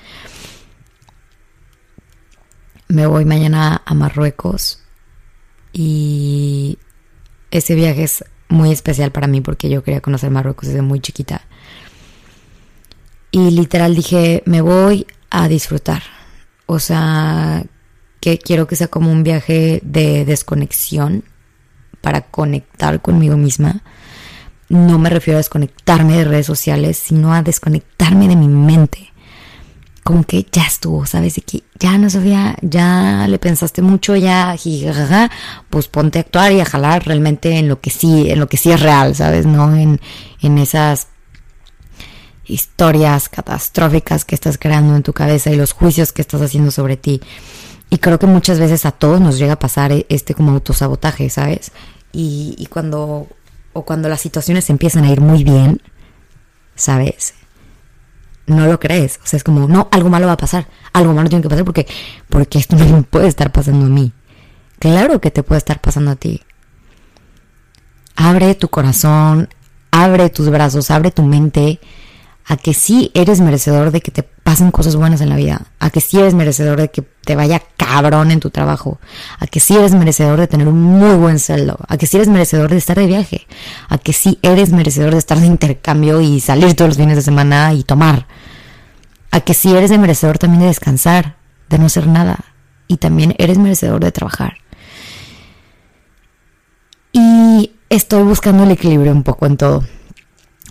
Me 2.88 3.06
voy 3.06 3.24
mañana 3.25 3.82
a 3.86 3.94
Marruecos 3.94 4.84
y 5.72 6.78
ese 7.50 7.75
viaje 7.75 8.04
es 8.04 8.25
muy 8.50 8.72
especial 8.72 9.12
para 9.12 9.28
mí 9.28 9.40
porque 9.40 9.70
yo 9.70 9.84
quería 9.84 10.01
conocer 10.01 10.30
Marruecos 10.30 10.68
desde 10.68 10.82
muy 10.82 11.00
chiquita. 11.00 11.42
Y 13.32 13.51
literal 13.51 13.96
dije, 13.96 14.44
me 14.46 14.60
voy 14.60 15.08
a 15.31 15.47
disfrutar. 15.47 16.03
O 16.67 16.79
sea, 16.79 17.63
que 18.19 18.38
quiero 18.38 18.67
que 18.67 18.75
sea 18.75 18.88
como 18.88 19.11
un 19.11 19.23
viaje 19.23 19.81
de 19.83 20.25
desconexión 20.25 21.23
para 22.01 22.21
conectar 22.21 23.01
conmigo 23.01 23.35
misma. 23.38 23.81
No 24.69 25.00
me 25.00 25.09
refiero 25.09 25.38
a 25.38 25.39
desconectarme 25.39 26.17
de 26.17 26.25
redes 26.25 26.45
sociales, 26.45 26.97
sino 26.97 27.33
a 27.33 27.41
desconectarme 27.41 28.27
de 28.27 28.35
mi 28.35 28.47
mente. 28.47 29.11
Como 30.03 30.23
que 30.23 30.45
ya 30.51 30.63
estuvo, 30.63 31.05
¿sabes? 31.05 31.41
Que 31.45 31.63
ya 31.79 31.97
no 31.97 32.09
sabía, 32.09 32.55
ya 32.61 33.27
le 33.27 33.38
pensaste 33.38 33.81
mucho, 33.81 34.15
ya, 34.15 34.55
pues 35.69 35.88
ponte 35.88 36.19
a 36.19 36.21
actuar 36.21 36.51
y 36.51 36.59
a 36.59 36.65
jalar 36.65 37.05
realmente 37.05 37.57
en 37.57 37.67
lo 37.67 37.81
que 37.81 37.89
sí, 37.89 38.29
en 38.29 38.39
lo 38.39 38.47
que 38.47 38.57
sí 38.57 38.71
es 38.71 38.81
real, 38.81 39.15
¿sabes? 39.15 39.45
No 39.45 39.75
en, 39.75 40.00
en 40.41 40.57
esas 40.57 41.07
historias 42.51 43.29
catastróficas 43.29 44.25
que 44.25 44.36
estás 44.36 44.58
creando 44.58 44.96
en 44.96 45.03
tu 45.03 45.13
cabeza 45.13 45.51
y 45.51 45.55
los 45.55 45.72
juicios 45.72 46.12
que 46.12 46.22
estás 46.22 46.41
haciendo 46.41 46.70
sobre 46.70 46.98
ti. 46.98 47.22
Y 47.89 47.98
creo 47.98 48.20
que 48.20 48.27
muchas 48.27 48.60
veces 48.60 48.86
a 48.86 48.91
todos 48.91 49.22
nos 49.22 49.38
llega 49.38 49.53
a 49.53 49.60
pasar 49.60 49.91
este 50.10 50.34
como 50.34 50.51
autosabotaje, 50.51 51.29
¿sabes? 51.29 51.72
Y, 52.13 52.67
cuando, 52.70 53.27
o 53.74 53.86
cuando 53.86 54.10
las 54.10 54.20
situaciones 54.20 54.70
empiezan 54.70 55.05
a 55.05 55.12
ir 55.12 55.22
muy 55.22 55.43
bien, 55.43 55.81
¿sabes? 56.75 57.36
No 58.48 58.65
lo 58.67 58.79
crees. 58.79 59.20
O 59.24 59.27
sea, 59.27 59.38
es 59.38 59.43
como, 59.43 59.67
no, 59.67 59.88
algo 59.91 60.10
malo 60.10 60.27
va 60.27 60.34
a 60.34 60.38
pasar. 60.38 60.67
Algo 60.93 61.13
malo 61.13 61.29
tiene 61.29 61.41
que 61.41 61.50
pasar 61.50 61.63
porque, 61.63 61.88
porque 62.29 62.60
esto 62.60 62.75
no 62.75 62.86
me 62.86 63.03
puede 63.03 63.27
estar 63.27 63.51
pasando 63.51 63.86
a 63.86 63.89
mí. 63.89 64.12
Claro 64.79 65.22
que 65.22 65.31
te 65.31 65.43
puede 65.43 65.60
estar 65.60 65.79
pasando 65.79 66.12
a 66.12 66.15
ti. 66.15 66.41
Abre 68.15 68.55
tu 68.55 68.67
corazón, 68.67 69.50
abre 69.91 70.29
tus 70.29 70.50
brazos, 70.50 70.91
abre 70.91 71.12
tu 71.12 71.24
mente 71.24 71.79
a 72.45 72.57
que 72.57 72.74
sí 72.74 73.12
eres 73.13 73.39
merecedor 73.39 73.91
de 73.91 74.01
que 74.01 74.12
te 74.12 74.24
pasen 74.24 74.71
cosas 74.71 74.95
buenas 74.95 75.21
en 75.21 75.29
la 75.29 75.36
vida, 75.36 75.62
a 75.79 75.89
que 75.89 76.01
sí 76.01 76.19
eres 76.19 76.33
merecedor 76.33 76.79
de 76.79 76.89
que 76.89 77.01
te 77.01 77.36
vaya 77.36 77.62
cabrón 77.77 78.31
en 78.31 78.39
tu 78.39 78.50
trabajo, 78.50 79.00
a 79.39 79.48
que 79.48 79.60
sí 79.60 79.75
eres 79.75 79.93
merecedor 79.93 80.39
de 80.39 80.48
tener 80.48 80.67
un 80.67 80.81
muy 80.81 81.15
buen 81.15 81.39
sueldo, 81.39 81.77
a 81.88 81.98
que 81.98 82.07
sí 82.07 82.17
eres 82.17 82.27
merecedor 82.27 82.69
de 82.69 82.77
estar 82.77 82.98
de 82.98 83.07
viaje, 83.07 83.48
a 83.89 83.98
que 83.98 84.13
sí 84.13 84.39
eres 84.41 84.71
merecedor 84.71 85.12
de 85.12 85.19
estar 85.19 85.39
de 85.39 85.45
intercambio 85.45 86.21
y 86.21 86.39
salir 86.39 86.74
todos 86.74 86.89
los 86.89 86.98
fines 86.98 87.15
de 87.15 87.21
semana 87.21 87.74
y 87.74 87.83
tomar, 87.83 88.27
a 89.31 89.41
que 89.41 89.53
sí 89.53 89.74
eres 89.74 89.91
merecedor 89.98 90.38
también 90.38 90.62
de 90.62 90.67
descansar, 90.67 91.38
de 91.69 91.77
no 91.77 91.86
hacer 91.86 92.07
nada, 92.07 92.39
y 92.88 92.98
también 92.98 93.36
eres 93.38 93.57
merecedor 93.57 94.03
de 94.03 94.12
trabajar. 94.12 94.57
Y 97.13 97.71
estoy 97.89 98.24
buscando 98.24 98.63
el 98.63 98.71
equilibrio 98.71 99.12
un 99.12 99.24
poco 99.24 99.45
en 99.45 99.57
todo 99.57 99.83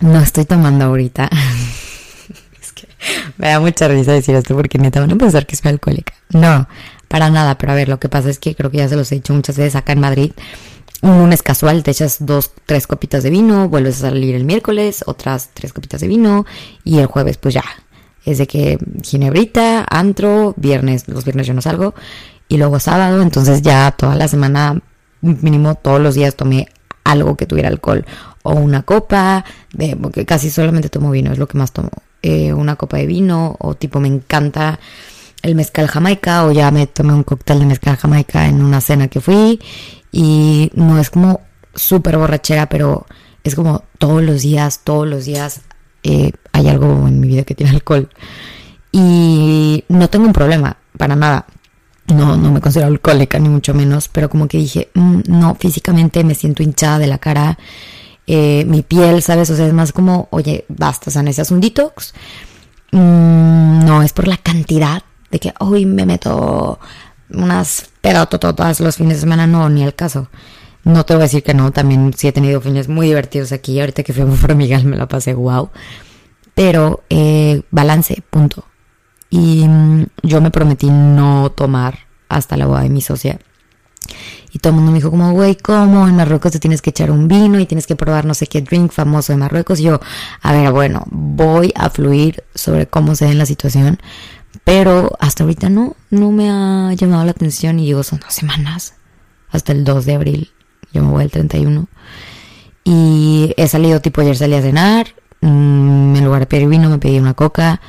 no 0.01 0.19
estoy 0.19 0.45
tomando 0.45 0.85
ahorita. 0.85 1.29
es 2.61 2.71
que 2.73 2.87
me 3.37 3.47
da 3.47 3.59
mucha 3.59 3.87
risa 3.87 4.11
decir 4.11 4.35
esto 4.35 4.55
porque 4.55 4.77
neta 4.77 4.99
van 4.99 5.11
a 5.11 5.15
pensar 5.15 5.45
que 5.45 5.55
soy 5.55 5.71
alcohólica. 5.71 6.13
No, 6.29 6.67
para 7.07 7.29
nada. 7.29 7.57
Pero 7.57 7.71
a 7.71 7.75
ver, 7.75 7.89
lo 7.89 7.99
que 7.99 8.09
pasa 8.09 8.29
es 8.29 8.39
que 8.39 8.55
creo 8.55 8.71
que 8.71 8.77
ya 8.77 8.89
se 8.89 8.95
los 8.95 9.11
he 9.11 9.15
dicho 9.15 9.33
muchas 9.33 9.57
veces 9.57 9.75
acá 9.75 9.93
en 9.93 9.99
Madrid. 9.99 10.31
Un 11.01 11.17
lunes 11.17 11.41
casual 11.41 11.81
te 11.81 11.91
echas 11.91 12.17
dos, 12.19 12.51
tres 12.65 12.85
copitas 12.85 13.23
de 13.23 13.31
vino, 13.31 13.67
vuelves 13.69 13.97
a 13.97 14.09
salir 14.09 14.35
el 14.35 14.45
miércoles, 14.45 15.03
otras 15.07 15.49
tres 15.53 15.73
copitas 15.73 16.01
de 16.01 16.07
vino 16.07 16.45
y 16.83 16.99
el 16.99 17.07
jueves 17.07 17.37
pues 17.37 17.55
ya. 17.55 17.63
Es 18.23 18.37
de 18.37 18.45
que 18.45 18.77
ginebrita, 19.01 19.83
antro, 19.89 20.53
viernes, 20.57 21.07
los 21.07 21.25
viernes 21.25 21.47
yo 21.47 21.55
no 21.55 21.61
salgo 21.63 21.95
y 22.47 22.57
luego 22.57 22.79
sábado, 22.79 23.23
entonces 23.23 23.63
ya 23.63 23.89
toda 23.91 24.15
la 24.15 24.27
semana 24.27 24.79
mínimo 25.21 25.73
todos 25.73 25.99
los 25.99 26.13
días 26.13 26.35
tomé 26.35 26.67
algo 27.03 27.35
que 27.35 27.47
tuviera 27.47 27.69
alcohol 27.69 28.05
o 28.43 28.53
una 28.53 28.83
copa, 28.83 29.45
de, 29.73 29.95
porque 29.95 30.25
casi 30.25 30.49
solamente 30.49 30.89
tomo 30.89 31.11
vino, 31.11 31.31
es 31.31 31.37
lo 31.37 31.47
que 31.47 31.57
más 31.57 31.71
tomo, 31.71 31.89
eh, 32.21 32.53
una 32.53 32.75
copa 32.75 32.97
de 32.97 33.07
vino 33.07 33.55
o 33.59 33.75
tipo 33.75 33.99
me 33.99 34.07
encanta 34.07 34.79
el 35.41 35.55
mezcal 35.55 35.87
jamaica 35.87 36.45
o 36.45 36.51
ya 36.51 36.69
me 36.71 36.87
tomé 36.87 37.13
un 37.13 37.23
cóctel 37.23 37.59
de 37.59 37.65
mezcal 37.65 37.95
jamaica 37.97 38.47
en 38.47 38.61
una 38.61 38.79
cena 38.81 39.07
que 39.07 39.21
fui 39.21 39.59
y 40.11 40.71
no 40.75 40.99
es 40.99 41.09
como 41.09 41.41
súper 41.73 42.17
borrachera, 42.17 42.67
pero 42.67 43.05
es 43.43 43.55
como 43.55 43.83
todos 43.97 44.23
los 44.23 44.41
días, 44.41 44.81
todos 44.83 45.07
los 45.07 45.25
días 45.25 45.61
eh, 46.03 46.31
hay 46.51 46.67
algo 46.67 47.07
en 47.07 47.19
mi 47.19 47.27
vida 47.27 47.43
que 47.43 47.55
tiene 47.55 47.71
alcohol 47.71 48.09
y 48.91 49.83
no 49.87 50.09
tengo 50.09 50.25
un 50.25 50.33
problema 50.33 50.77
para 50.97 51.15
nada. 51.15 51.45
No, 52.07 52.35
no 52.35 52.51
me 52.51 52.59
considero 52.59 52.87
alcohólica 52.87 53.39
ni 53.39 53.47
mucho 53.47 53.73
menos, 53.73 54.09
pero 54.09 54.29
como 54.29 54.47
que 54.47 54.57
dije, 54.57 54.89
mm, 54.93 55.21
no, 55.27 55.55
físicamente 55.55 56.23
me 56.23 56.35
siento 56.35 56.61
hinchada 56.61 56.99
de 56.99 57.07
la 57.07 57.19
cara, 57.19 57.57
eh, 58.27 58.65
mi 58.65 58.81
piel, 58.81 59.21
¿sabes? 59.21 59.49
O 59.49 59.55
sea, 59.55 59.67
es 59.67 59.73
más 59.73 59.91
como, 59.91 60.27
oye, 60.31 60.65
basta, 60.69 61.09
o 61.09 61.11
sea, 61.11 61.23
necesitas 61.23 61.51
un 61.51 61.61
detox. 61.61 62.13
Mm, 62.91 63.85
no, 63.85 64.03
es 64.03 64.13
por 64.13 64.27
la 64.27 64.37
cantidad 64.37 65.03
de 65.31 65.39
que 65.39 65.53
hoy 65.59 65.85
me 65.85 66.05
meto 66.05 66.79
unas 67.33 67.89
pedotototas 68.01 68.79
los 68.79 68.97
fines 68.97 69.17
de 69.17 69.21
semana, 69.21 69.47
no, 69.47 69.69
ni 69.69 69.83
el 69.83 69.95
caso. 69.95 70.29
No 70.83 71.05
te 71.05 71.13
voy 71.13 71.21
a 71.21 71.25
decir 71.25 71.43
que 71.43 71.53
no, 71.53 71.71
también 71.71 72.13
sí 72.15 72.27
he 72.27 72.31
tenido 72.31 72.59
fines 72.61 72.87
muy 72.87 73.07
divertidos 73.07 73.51
aquí. 73.51 73.79
Ahorita 73.79 74.03
que 74.03 74.13
fui 74.13 74.23
a 74.23 74.55
Miguel 74.55 74.85
me 74.85 74.97
la 74.97 75.07
pasé 75.07 75.33
wow. 75.33 75.69
Pero 76.55 77.03
eh, 77.09 77.61
balance, 77.71 78.21
punto. 78.29 78.65
Y 79.29 79.65
mm, 79.67 80.05
yo 80.23 80.41
me 80.41 80.51
prometí 80.51 80.89
no 80.89 81.51
tomar 81.51 81.99
hasta 82.29 82.57
la 82.57 82.65
boda 82.65 82.81
de 82.81 82.89
mi 82.89 83.01
socia. 83.01 83.39
Y 84.51 84.59
todo 84.59 84.71
el 84.71 84.77
mundo 84.77 84.91
me 84.91 84.97
dijo 84.97 85.09
como, 85.11 85.31
güey, 85.31 85.55
¿cómo? 85.55 86.07
En 86.07 86.15
Marruecos 86.15 86.51
te 86.51 86.59
tienes 86.59 86.81
que 86.81 86.89
echar 86.89 87.11
un 87.11 87.27
vino 87.27 87.59
y 87.59 87.65
tienes 87.65 87.87
que 87.87 87.95
probar 87.95 88.25
no 88.25 88.33
sé 88.33 88.47
qué 88.47 88.61
drink 88.61 88.91
famoso 88.91 89.33
de 89.33 89.37
Marruecos. 89.37 89.79
Y 89.79 89.83
yo, 89.83 89.99
a 90.41 90.51
ver, 90.51 90.71
bueno, 90.71 91.05
voy 91.09 91.71
a 91.75 91.89
fluir 91.89 92.43
sobre 92.53 92.87
cómo 92.87 93.15
se 93.15 93.25
ve 93.25 93.33
la 93.33 93.45
situación. 93.45 93.99
Pero 94.63 95.15
hasta 95.19 95.43
ahorita 95.43 95.69
no, 95.69 95.95
no 96.09 96.31
me 96.31 96.49
ha 96.49 96.93
llamado 96.93 97.23
la 97.25 97.31
atención. 97.31 97.79
Y 97.79 97.85
digo, 97.85 98.03
son 98.03 98.19
dos 98.19 98.33
semanas. 98.33 98.95
Hasta 99.49 99.71
el 99.71 99.83
2 99.83 100.05
de 100.05 100.15
abril. 100.15 100.51
Yo 100.93 101.01
me 101.01 101.11
voy 101.11 101.23
el 101.23 101.31
31. 101.31 101.87
Y 102.83 103.53
he 103.57 103.67
salido, 103.67 104.01
tipo 104.01 104.21
ayer 104.21 104.37
salí 104.37 104.55
a 104.55 104.61
cenar. 104.61 105.07
Mm, 105.41 106.15
en 106.15 106.25
lugar 106.25 106.41
de 106.41 106.45
pedir 106.45 106.67
vino 106.67 106.89
me 106.89 106.97
pedí 106.99 107.19
una 107.19 107.33
coca. 107.33 107.81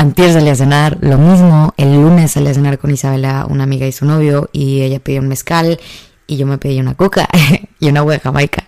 Antier 0.00 0.32
salí 0.32 0.48
a 0.48 0.54
cenar, 0.54 0.96
lo 1.02 1.18
mismo. 1.18 1.74
El 1.76 1.92
lunes 1.92 2.30
salí 2.30 2.48
a 2.48 2.54
cenar 2.54 2.78
con 2.78 2.90
Isabela, 2.90 3.44
una 3.46 3.64
amiga 3.64 3.86
y 3.86 3.92
su 3.92 4.06
novio, 4.06 4.48
y 4.50 4.80
ella 4.80 4.98
pidió 4.98 5.20
un 5.20 5.28
mezcal 5.28 5.78
y 6.26 6.38
yo 6.38 6.46
me 6.46 6.56
pedí 6.56 6.80
una 6.80 6.94
coca 6.94 7.28
y 7.78 7.88
una 7.90 8.02
hueá 8.02 8.18
jamaica. 8.18 8.66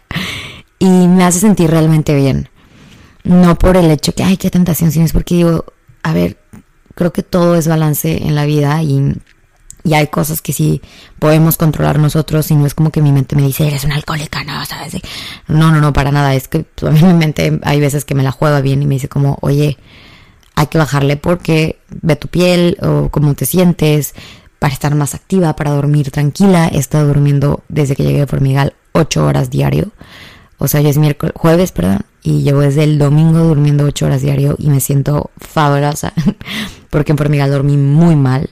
Y 0.79 1.09
me 1.09 1.25
hace 1.25 1.41
sentir 1.41 1.71
realmente 1.71 2.15
bien. 2.15 2.51
No 3.25 3.57
por 3.57 3.79
el 3.79 3.91
hecho 3.91 4.15
que, 4.15 4.23
ay, 4.23 4.37
qué 4.37 4.51
tentación, 4.51 4.93
sino 4.93 5.07
es 5.07 5.15
porque 5.15 5.37
digo, 5.37 5.65
a 6.03 6.13
ver, 6.13 6.37
creo 6.95 7.15
que 7.15 7.23
todo 7.23 7.57
es 7.57 7.67
balance 7.67 8.27
en 8.27 8.35
la 8.35 8.45
vida 8.45 8.83
y, 8.83 9.15
y 9.85 9.95
hay 9.95 10.09
cosas 10.09 10.43
que 10.43 10.53
sí 10.53 10.83
podemos 11.19 11.57
controlar 11.57 11.99
nosotros 11.99 12.51
y 12.51 12.57
no 12.57 12.67
es 12.67 12.75
como 12.75 12.91
que 12.91 13.01
mi 13.01 13.11
mente 13.11 13.37
me 13.37 13.43
dice, 13.43 13.67
eres 13.67 13.85
una 13.85 13.95
alcohólica, 13.95 14.45
no, 14.45 14.63
¿sabes? 14.67 14.99
No, 15.49 15.73
no, 15.73 15.81
no, 15.81 15.95
para 15.95 16.11
nada. 16.13 16.35
Es 16.35 16.49
que 16.49 16.67
a 16.83 16.91
mí 16.91 17.03
mi 17.03 17.15
mente 17.15 17.59
hay 17.63 17.81
veces 17.81 18.05
que 18.05 18.15
me 18.15 18.23
la 18.23 18.33
juega 18.33 18.61
bien 18.61 18.83
y 18.83 18.87
me 18.87 18.97
dice 18.97 19.09
como, 19.09 19.39
oye, 19.41 19.79
hay 20.55 20.67
que 20.67 20.79
bajarle 20.79 21.17
porque 21.17 21.79
ve 21.89 22.17
tu 22.17 22.29
piel 22.29 22.77
o 22.83 23.09
cómo 23.11 23.35
te 23.35 23.47
sientes 23.47 24.15
para 24.59 24.73
estar 24.73 24.95
más 24.95 25.15
activa, 25.15 25.57
para 25.57 25.73
dormir 25.73 26.11
tranquila. 26.11 26.69
He 26.69 26.79
estado 26.79 27.09
durmiendo 27.09 27.63
desde 27.69 27.97
que 27.97 28.05
llegué 28.05 28.21
de 28.21 28.27
Formigal 28.27 28.75
ocho 28.93 29.25
horas 29.27 29.51
diario. 29.51 29.91
O 30.59 30.69
sea, 30.69 30.81
ya 30.81 30.91
es 30.91 30.99
miércoles, 30.99 31.35
jueves, 31.37 31.73
perdón, 31.73 32.03
y 32.23 32.43
llevo 32.43 32.61
desde 32.61 32.85
el 32.85 32.99
domingo 32.99 33.41
durmiendo 33.41 33.85
ocho 33.85 34.07
horas 34.07 34.23
diario 34.23 34.55
y 34.59 34.69
me 34.69 34.79
siento 34.79 35.33
fabulosa 35.37 36.13
porque 36.91 37.11
en 37.13 37.19
Formigal 37.19 37.51
dormí 37.51 37.77
muy 37.77 38.15
mal. 38.15 38.51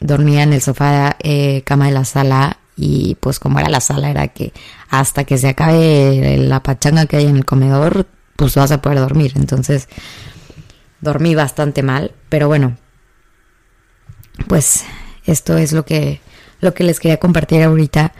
Dormía 0.00 0.42
en 0.42 0.52
el 0.52 0.60
sofá, 0.60 1.16
eh, 1.22 1.62
cama 1.64 1.86
de 1.86 1.92
la 1.92 2.04
sala 2.04 2.58
y 2.76 3.16
pues 3.20 3.38
como 3.38 3.58
era 3.58 3.68
la 3.68 3.80
sala 3.80 4.10
era 4.10 4.28
que 4.28 4.52
hasta 4.90 5.24
que 5.24 5.38
se 5.38 5.48
acabe 5.48 6.36
la 6.38 6.62
pachanga 6.62 7.06
que 7.06 7.16
hay 7.16 7.26
en 7.26 7.36
el 7.36 7.44
comedor, 7.44 8.06
pues 8.36 8.54
vas 8.56 8.72
a 8.72 8.82
poder 8.82 8.98
dormir. 8.98 9.32
Entonces, 9.36 9.88
dormí 11.00 11.34
bastante 11.34 11.82
mal, 11.82 12.12
pero 12.28 12.48
bueno, 12.48 12.76
pues 14.48 14.84
esto 15.24 15.56
es 15.56 15.72
lo 15.72 15.84
que, 15.84 16.20
lo 16.60 16.74
que 16.74 16.84
les 16.84 17.00
quería 17.00 17.18
compartir 17.18 17.62
ahorita. 17.62 18.12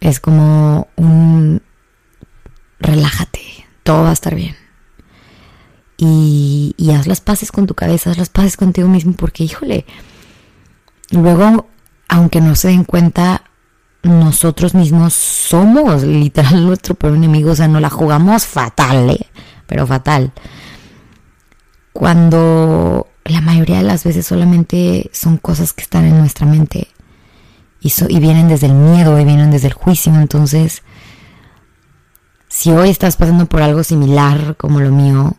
Es 0.00 0.20
como 0.20 0.88
un 0.96 1.62
relájate, 2.78 3.40
todo 3.82 4.02
va 4.04 4.10
a 4.10 4.14
estar 4.14 4.34
bien. 4.34 4.56
y, 5.96 6.74
y 6.76 6.90
haz 6.90 7.06
las 7.06 7.20
paces 7.20 7.52
con 7.52 7.66
tu 7.66 7.74
cabeza, 7.74 8.10
haz 8.10 8.18
las 8.18 8.28
paces 8.28 8.56
contigo 8.56 8.88
mismo, 8.88 9.14
porque 9.14 9.44
híjole, 9.44 9.86
luego, 11.10 11.68
aunque 12.08 12.40
no 12.40 12.56
se 12.56 12.68
den 12.68 12.84
cuenta, 12.84 13.44
nosotros 14.04 14.74
mismos 14.74 15.14
somos 15.14 16.02
literal 16.02 16.66
nuestro 16.66 16.94
peor 16.94 17.16
enemigo, 17.16 17.50
o 17.50 17.56
sea, 17.56 17.68
no 17.68 17.80
la 17.80 17.90
jugamos 17.90 18.46
fatal, 18.46 19.10
¿eh? 19.10 19.26
pero 19.66 19.86
fatal. 19.86 20.32
Cuando 21.94 23.08
la 23.24 23.40
mayoría 23.40 23.78
de 23.78 23.84
las 23.84 24.04
veces 24.04 24.26
solamente 24.26 25.08
son 25.14 25.38
cosas 25.38 25.72
que 25.72 25.82
están 25.82 26.04
en 26.04 26.18
nuestra 26.18 26.44
mente 26.44 26.88
y, 27.80 27.90
y 28.08 28.20
vienen 28.20 28.48
desde 28.48 28.66
el 28.66 28.74
miedo 28.74 29.18
y 29.18 29.24
vienen 29.24 29.50
desde 29.50 29.68
el 29.68 29.72
juicio, 29.72 30.14
entonces 30.14 30.82
si 32.48 32.70
hoy 32.72 32.90
estás 32.90 33.16
pasando 33.16 33.46
por 33.46 33.62
algo 33.62 33.82
similar 33.82 34.56
como 34.56 34.80
lo 34.80 34.90
mío, 34.90 35.36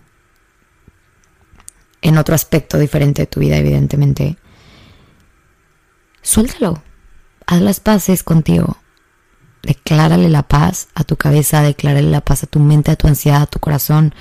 en 2.02 2.18
otro 2.18 2.36
aspecto 2.36 2.78
diferente 2.78 3.24
de 3.24 3.28
tu 3.28 3.40
vida, 3.40 3.58
evidentemente, 3.58 4.38
suéltalo. 6.22 6.84
Haz 7.48 7.62
las 7.62 7.80
paces 7.80 8.22
contigo. 8.22 8.78
Declárale 9.64 10.30
la 10.30 10.44
paz 10.44 10.88
a 10.94 11.04
tu 11.04 11.16
cabeza, 11.16 11.62
declárale 11.64 12.10
la 12.10 12.22
paz 12.22 12.44
a 12.44 12.48
tu 12.48 12.60
mente, 12.60 12.92
a 12.92 12.96
tu 12.96 13.08
ansiedad, 13.08 13.42
a 13.42 13.48
tu 13.48 13.60
corazón. 13.60 14.14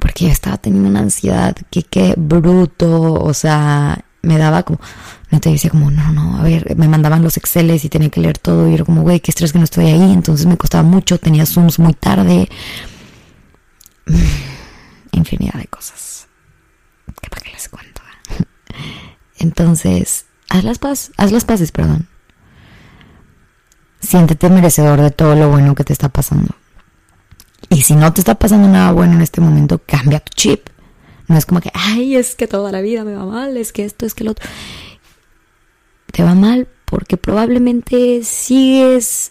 Porque 0.00 0.24
yo 0.24 0.32
estaba 0.32 0.56
teniendo 0.56 0.88
una 0.88 1.00
ansiedad 1.00 1.54
que 1.70 1.84
qué 1.84 2.14
bruto, 2.16 3.12
o 3.14 3.34
sea, 3.34 4.04
me 4.22 4.38
daba 4.38 4.64
como, 4.64 4.80
no 5.30 5.40
te 5.40 5.50
decía 5.50 5.70
como, 5.70 5.90
no, 5.90 6.12
no, 6.12 6.38
a 6.38 6.42
ver, 6.42 6.76
me 6.76 6.88
mandaban 6.88 7.22
los 7.22 7.36
Exceles 7.36 7.84
y 7.84 7.88
tenía 7.88 8.10
que 8.10 8.20
leer 8.20 8.38
todo 8.38 8.68
y 8.68 8.74
era 8.74 8.84
como, 8.84 9.02
güey, 9.02 9.20
qué 9.20 9.30
estrés 9.30 9.52
que 9.52 9.58
no 9.58 9.64
estoy 9.64 9.86
ahí, 9.86 10.12
entonces 10.12 10.46
me 10.46 10.56
costaba 10.56 10.82
mucho, 10.82 11.18
tenía 11.18 11.46
Zooms 11.46 11.78
muy 11.78 11.94
tarde, 11.94 12.48
infinidad 15.12 15.54
de 15.54 15.66
cosas, 15.66 16.26
que 17.20 17.30
para 17.30 17.42
qué 17.42 17.50
les 17.52 17.68
cuento. 17.68 18.02
Entonces, 19.38 20.26
haz 20.48 20.64
las 20.64 20.78
paces, 20.78 21.12
haz 21.16 21.32
las 21.32 21.44
paces, 21.44 21.72
perdón. 21.72 22.08
Siéntete 24.00 24.48
merecedor 24.50 25.00
de 25.00 25.10
todo 25.10 25.34
lo 25.34 25.50
bueno 25.50 25.74
que 25.74 25.84
te 25.84 25.92
está 25.92 26.08
pasando. 26.08 26.54
Y 27.70 27.82
si 27.82 27.94
no 27.94 28.12
te 28.12 28.20
está 28.20 28.34
pasando 28.34 28.68
nada 28.68 28.92
bueno 28.92 29.14
en 29.14 29.22
este 29.22 29.40
momento, 29.40 29.80
cambia 29.86 30.20
tu 30.20 30.32
chip. 30.34 30.68
No 31.28 31.38
es 31.38 31.46
como 31.46 31.60
que, 31.60 31.70
ay, 31.72 32.16
es 32.16 32.34
que 32.34 32.48
toda 32.48 32.72
la 32.72 32.80
vida 32.80 33.04
me 33.04 33.14
va 33.14 33.24
mal, 33.24 33.56
es 33.56 33.72
que 33.72 33.84
esto, 33.84 34.04
es 34.04 34.14
que 34.14 34.24
lo 34.24 34.32
otro. 34.32 34.46
Te 36.12 36.24
va 36.24 36.34
mal 36.34 36.66
porque 36.84 37.16
probablemente 37.16 38.24
sigues 38.24 39.30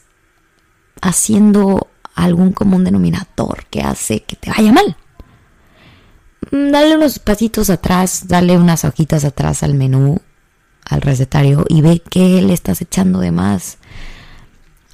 haciendo 1.01 1.89
algún 2.15 2.53
común 2.53 2.85
denominador 2.85 3.65
que 3.69 3.81
hace 3.81 4.21
que 4.21 4.37
te 4.37 4.49
vaya 4.49 4.71
mal. 4.71 4.95
Mm, 6.51 6.71
dale 6.71 6.95
unos 6.95 7.19
pasitos 7.19 7.69
atrás, 7.69 8.29
dale 8.29 8.57
unas 8.57 8.85
hojitas 8.85 9.25
atrás 9.25 9.63
al 9.63 9.73
menú, 9.73 10.21
al 10.85 11.01
recetario 11.01 11.65
y 11.67 11.81
ve 11.81 12.01
qué 12.09 12.41
le 12.41 12.53
estás 12.53 12.81
echando 12.81 13.19
de 13.19 13.31
más 13.31 13.77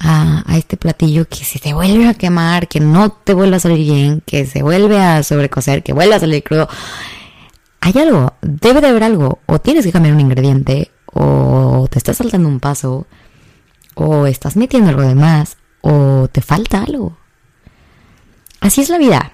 a, 0.00 0.44
este 0.56 0.76
platillo 0.76 1.28
que 1.28 1.44
si 1.44 1.58
te 1.58 1.74
vuelve 1.74 2.08
a 2.08 2.14
quemar, 2.14 2.68
que 2.68 2.80
no 2.80 3.10
te 3.10 3.34
vuelva 3.34 3.56
a 3.56 3.60
salir 3.60 3.78
bien, 3.78 4.22
que 4.24 4.46
se 4.46 4.62
vuelve 4.62 4.98
a 4.98 5.22
sobrecocer, 5.22 5.82
que 5.82 5.92
vuelva 5.92 6.16
a 6.16 6.20
salir 6.20 6.42
crudo. 6.42 6.68
Hay 7.80 7.92
algo, 7.98 8.34
debe 8.42 8.80
de 8.80 8.88
haber 8.88 9.04
algo. 9.04 9.40
O 9.46 9.58
tienes 9.60 9.84
que 9.84 9.92
cambiar 9.92 10.14
un 10.14 10.20
ingrediente, 10.20 10.90
o 11.06 11.86
te 11.90 11.98
estás 11.98 12.16
saltando 12.16 12.48
un 12.48 12.60
paso, 12.60 13.06
o 13.94 14.26
estás 14.26 14.56
metiendo 14.56 14.90
algo 14.90 15.02
de 15.02 15.14
más, 15.14 15.56
o 15.82 16.28
te 16.30 16.40
falta 16.40 16.82
algo. 16.82 17.16
Así 18.60 18.80
es 18.80 18.88
la 18.88 18.98
vida. 18.98 19.32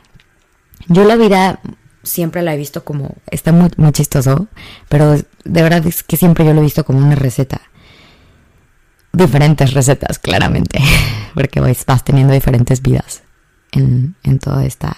Yo 0.88 1.04
la 1.04 1.16
vida 1.16 1.60
siempre 2.02 2.42
la 2.42 2.54
he 2.54 2.56
visto 2.56 2.84
como, 2.84 3.14
está 3.30 3.52
muy, 3.52 3.70
muy 3.76 3.92
chistoso, 3.92 4.48
pero 4.88 5.12
de 5.12 5.62
verdad 5.62 5.86
es 5.86 6.02
que 6.02 6.16
siempre 6.16 6.44
yo 6.44 6.52
lo 6.52 6.60
he 6.60 6.64
visto 6.64 6.84
como 6.84 6.98
una 6.98 7.14
receta 7.14 7.60
diferentes 9.12 9.74
recetas, 9.74 10.18
claramente, 10.18 10.80
porque 11.34 11.60
vas 11.60 12.04
teniendo 12.04 12.32
diferentes 12.32 12.82
vidas 12.82 13.22
en, 13.72 14.14
toda 14.40 14.64
esta 14.64 14.96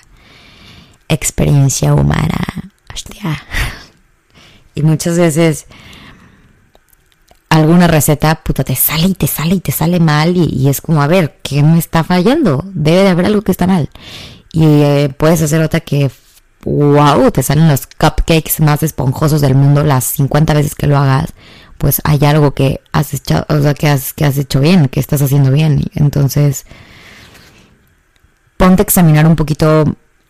experiencia 1.09 1.95
humana. 1.95 2.73
Hostia. 2.93 3.43
Y 4.75 4.83
muchas 4.83 5.19
veces 5.19 5.67
alguna 7.49 7.87
receta, 7.87 8.43
puta, 8.43 8.65
te 8.65 8.75
sale 8.75 9.07
y 9.07 9.15
te 9.15 9.27
sale 9.27 9.57
y 9.57 9.61
te 9.61 9.73
sale 9.73 10.01
mal 10.01 10.37
y, 10.37 10.69
es 10.69 10.81
como, 10.81 11.03
a 11.03 11.07
ver, 11.07 11.39
¿qué 11.43 11.63
me 11.63 11.79
está 11.79 12.03
fallando? 12.03 12.65
Debe 12.73 13.03
de 13.03 13.09
haber 13.09 13.27
algo 13.27 13.43
que 13.43 13.53
está 13.53 13.67
mal. 13.67 13.91
Y 14.53 14.65
eh, 14.65 15.15
puedes 15.17 15.43
hacer 15.43 15.63
otra 15.63 15.81
que, 15.81 16.11
wow, 16.65 17.31
te 17.31 17.43
salen 17.43 17.69
los 17.69 17.87
cupcakes 17.87 18.61
más 18.61 18.83
esponjosos 18.83 19.41
del 19.41 19.55
mundo 19.55 19.85
las 19.85 20.05
50 20.05 20.55
veces 20.55 20.75
que 20.75 20.87
lo 20.87 20.97
hagas 20.97 21.33
pues 21.79 22.01
hay 22.05 22.25
algo 22.25 22.53
que 22.53 22.81
has 22.93 23.15
hecho, 23.15 23.45
o 23.49 23.61
sea, 23.61 23.75
que 23.75 23.89
has, 23.89 24.13
que 24.13 24.25
has 24.25 24.39
hecho 24.39 24.61
bien, 24.61 24.89
que 24.89 25.01
estás 25.01 25.23
haciendo 25.23 25.51
bien. 25.51 25.83
Entonces, 25.95 26.67
ponte 28.57 28.83
a 28.83 28.85
examinar 28.85 29.27
un 29.27 29.37
poquito 29.37 29.85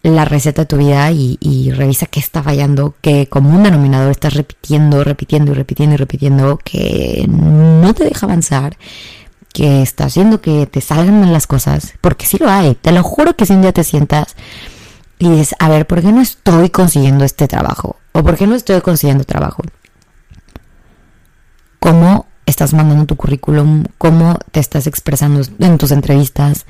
la 0.05 0.27
receta 0.27 0.63
de 0.63 0.67
tu 0.67 0.77
vida 0.77 1.11
y, 1.11 1.71
revisa 1.71 2.07
qué 2.07 2.21
está 2.21 2.43
fallando, 2.43 2.95
que 3.01 3.27
como 3.29 3.51
un 3.51 3.63
denominador 3.63 4.11
estás 4.11 4.35
repitiendo, 4.35 5.03
repitiendo 5.03 5.53
y 5.53 5.55
repitiendo 5.55 5.95
y 5.95 5.99
repitiendo, 5.99 6.59
que 6.63 7.25
no 7.29 7.95
te 7.95 8.05
deja 8.05 8.27
avanzar, 8.27 8.77
que 9.53 9.81
está 9.83 10.05
haciendo 10.05 10.43
que 10.43 10.67
te 10.67 10.83
salgan 10.83 11.21
mal 11.21 11.33
las 11.33 11.47
cosas, 11.47 11.95
porque 12.03 12.27
sí 12.27 12.37
lo 12.39 12.51
hay, 12.51 12.75
te 12.75 12.93
lo 12.93 13.03
juro 13.03 13.35
que 13.35 13.47
si 13.47 13.55
un 13.55 13.63
día 13.63 13.73
te 13.73 13.83
sientas 13.83 14.37
y 15.19 15.31
dices, 15.31 15.55
a 15.59 15.71
ver, 15.71 15.87
¿por 15.87 16.03
qué 16.03 16.13
no 16.13 16.21
estoy 16.21 16.69
consiguiendo 16.69 17.25
este 17.25 17.49
trabajo? 17.49 17.97
¿O 18.13 18.23
por 18.23 18.37
qué 18.37 18.47
no 18.47 18.57
estoy 18.57 18.83
consiguiendo 18.83 19.25
trabajo? 19.25 19.63
Cómo 21.85 22.25
estás 22.47 22.73
mandando 22.73 23.05
tu 23.05 23.15
currículum, 23.15 23.85
cómo 23.99 24.39
te 24.53 24.59
estás 24.59 24.87
expresando 24.87 25.43
en 25.59 25.77
tus 25.77 25.91
entrevistas, 25.91 26.65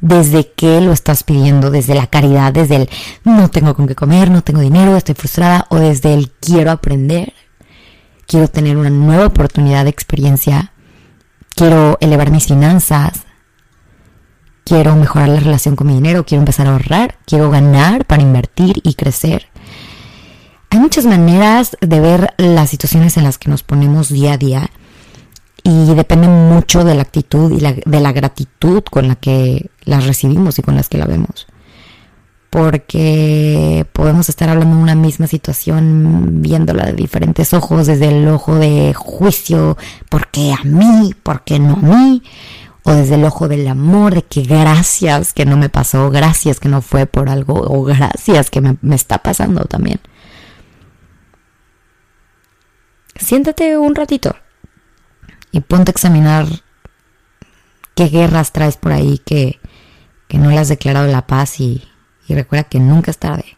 desde 0.00 0.52
qué 0.52 0.80
lo 0.80 0.92
estás 0.92 1.24
pidiendo, 1.24 1.72
desde 1.72 1.96
la 1.96 2.06
caridad, 2.06 2.52
desde 2.52 2.76
el 2.76 2.90
no 3.24 3.48
tengo 3.50 3.74
con 3.74 3.88
qué 3.88 3.96
comer, 3.96 4.30
no 4.30 4.42
tengo 4.42 4.60
dinero, 4.60 4.96
estoy 4.96 5.16
frustrada, 5.16 5.66
o 5.70 5.76
desde 5.76 6.14
el 6.14 6.30
quiero 6.30 6.70
aprender, 6.70 7.32
quiero 8.28 8.46
tener 8.46 8.76
una 8.76 8.90
nueva 8.90 9.26
oportunidad 9.26 9.82
de 9.82 9.90
experiencia, 9.90 10.72
quiero 11.56 11.98
elevar 12.00 12.30
mis 12.30 12.46
finanzas, 12.46 13.24
quiero 14.62 14.94
mejorar 14.94 15.30
la 15.30 15.40
relación 15.40 15.74
con 15.74 15.88
mi 15.88 15.94
dinero, 15.94 16.24
quiero 16.24 16.42
empezar 16.42 16.68
a 16.68 16.74
ahorrar, 16.74 17.18
quiero 17.26 17.50
ganar 17.50 18.04
para 18.04 18.22
invertir 18.22 18.80
y 18.84 18.94
crecer. 18.94 19.49
Hay 20.72 20.78
muchas 20.78 21.04
maneras 21.04 21.76
de 21.80 21.98
ver 21.98 22.32
las 22.36 22.70
situaciones 22.70 23.16
en 23.16 23.24
las 23.24 23.38
que 23.38 23.50
nos 23.50 23.64
ponemos 23.64 24.08
día 24.08 24.34
a 24.34 24.38
día 24.38 24.70
y 25.64 25.94
depende 25.94 26.28
mucho 26.28 26.84
de 26.84 26.94
la 26.94 27.02
actitud 27.02 27.52
y 27.52 27.60
de 27.60 28.00
la 28.00 28.12
gratitud 28.12 28.84
con 28.88 29.08
la 29.08 29.16
que 29.16 29.68
las 29.84 30.06
recibimos 30.06 30.60
y 30.60 30.62
con 30.62 30.76
las 30.76 30.88
que 30.88 30.98
la 30.98 31.06
vemos. 31.06 31.48
Porque 32.50 33.84
podemos 33.92 34.28
estar 34.28 34.48
hablando 34.48 34.76
de 34.76 34.82
una 34.82 34.94
misma 34.94 35.26
situación 35.26 36.40
viéndola 36.40 36.86
de 36.86 36.92
diferentes 36.92 37.52
ojos, 37.52 37.88
desde 37.88 38.08
el 38.08 38.28
ojo 38.28 38.54
de 38.54 38.94
juicio, 38.94 39.76
¿por 40.08 40.28
qué 40.28 40.52
a 40.52 40.62
mí? 40.62 41.14
¿Por 41.20 41.42
qué 41.42 41.58
no 41.58 41.74
a 41.74 41.76
mí? 41.78 42.22
O 42.84 42.92
desde 42.92 43.16
el 43.16 43.24
ojo 43.24 43.48
del 43.48 43.66
amor, 43.66 44.14
de 44.14 44.22
que 44.22 44.42
gracias 44.42 45.32
que 45.32 45.44
no 45.46 45.56
me 45.56 45.68
pasó, 45.68 46.10
gracias 46.10 46.60
que 46.60 46.68
no 46.68 46.80
fue 46.80 47.06
por 47.06 47.28
algo, 47.28 47.54
o 47.54 47.82
gracias 47.82 48.50
que 48.50 48.60
me 48.60 48.94
está 48.94 49.18
pasando 49.18 49.64
también. 49.64 49.98
Siéntate 53.20 53.76
un 53.76 53.94
ratito 53.94 54.34
y 55.52 55.60
ponte 55.60 55.90
a 55.90 55.92
examinar 55.92 56.46
qué 57.94 58.06
guerras 58.06 58.52
traes 58.52 58.76
por 58.76 58.92
ahí 58.92 59.18
que, 59.18 59.60
no 60.32 60.50
le 60.50 60.58
has 60.58 60.68
declarado 60.68 61.06
la 61.08 61.26
paz 61.26 61.60
y, 61.60 61.86
recuerda 62.28 62.64
que 62.64 62.78
nunca 62.78 63.10
es 63.10 63.18
tarde. 63.18 63.56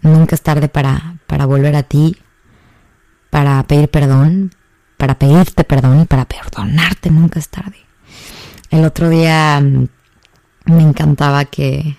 Nunca 0.00 0.34
es 0.34 0.42
tarde 0.42 0.68
para, 0.68 1.16
para 1.26 1.44
volver 1.44 1.76
a 1.76 1.82
ti, 1.82 2.16
para 3.28 3.62
pedir 3.64 3.90
perdón, 3.90 4.54
para 4.96 5.18
pedirte 5.18 5.64
perdón 5.64 6.00
y 6.00 6.04
para 6.06 6.24
perdonarte, 6.24 7.10
nunca 7.10 7.38
es 7.38 7.50
tarde. 7.50 7.76
El 8.70 8.84
otro 8.84 9.10
día 9.10 9.60
mm, 9.60 9.88
me 10.66 10.82
encantaba 10.82 11.44
que 11.44 11.98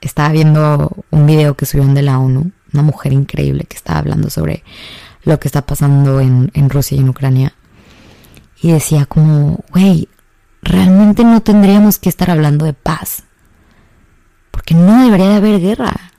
estaba 0.00 0.30
viendo 0.30 0.90
un 1.10 1.26
video 1.26 1.54
que 1.54 1.66
subieron 1.66 1.94
de 1.94 2.02
la 2.02 2.18
ONU 2.18 2.50
una 2.72 2.82
mujer 2.82 3.12
increíble 3.12 3.64
que 3.64 3.76
estaba 3.76 3.98
hablando 3.98 4.30
sobre 4.30 4.64
lo 5.22 5.38
que 5.38 5.48
está 5.48 5.62
pasando 5.62 6.20
en, 6.20 6.70
Rusia 6.70 6.96
y 6.96 7.00
en 7.00 7.08
Ucrania. 7.08 7.54
Y 8.60 8.72
decía 8.72 9.06
como, 9.06 9.64
güey, 9.70 10.08
realmente 10.62 11.24
no 11.24 11.42
tendríamos 11.42 11.98
que 11.98 12.08
estar 12.08 12.30
hablando 12.30 12.64
de 12.64 12.72
paz. 12.72 13.24
Porque 14.50 14.74
no 14.74 15.04
debería 15.04 15.28
de 15.28 15.36
haber 15.36 15.60
guerra. 15.60 16.12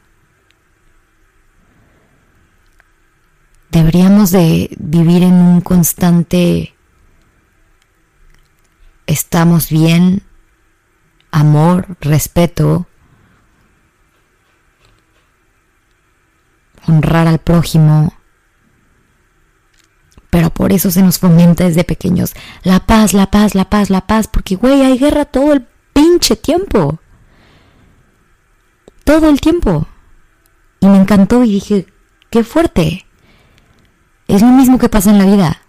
Deberíamos 3.71 4.31
de 4.31 4.75
vivir 4.79 5.23
en 5.23 5.33
un 5.33 5.61
constante 5.61 6.73
estamos 9.09 9.71
bien, 9.71 10.21
amor, 11.31 11.97
respeto, 11.99 12.87
honrar 16.89 17.27
al 17.27 17.39
prójimo. 17.39 18.13
Pero 20.29 20.51
por 20.51 20.71
eso 20.71 20.91
se 20.91 21.01
nos 21.01 21.17
fomenta 21.17 21.63
desde 21.63 21.83
pequeños 21.83 22.33
la 22.63 22.85
paz, 22.85 23.13
la 23.13 23.31
paz, 23.31 23.55
la 23.55 23.69
paz, 23.69 23.89
la 23.89 24.01
paz, 24.01 24.27
porque 24.27 24.55
güey, 24.55 24.81
hay 24.81 24.97
guerra 24.97 25.25
todo 25.25 25.53
el 25.53 25.65
pinche 25.93 26.35
tiempo. 26.35 26.99
Todo 29.03 29.29
el 29.29 29.41
tiempo. 29.41 29.87
Y 30.81 30.87
me 30.87 30.97
encantó 30.97 31.43
y 31.43 31.53
dije, 31.53 31.87
qué 32.29 32.43
fuerte. 32.43 33.05
Es 34.27 34.41
lo 34.41 34.47
mismo 34.49 34.77
que 34.77 34.89
pasa 34.89 35.09
en 35.09 35.17
la 35.17 35.25
vida. 35.25 35.61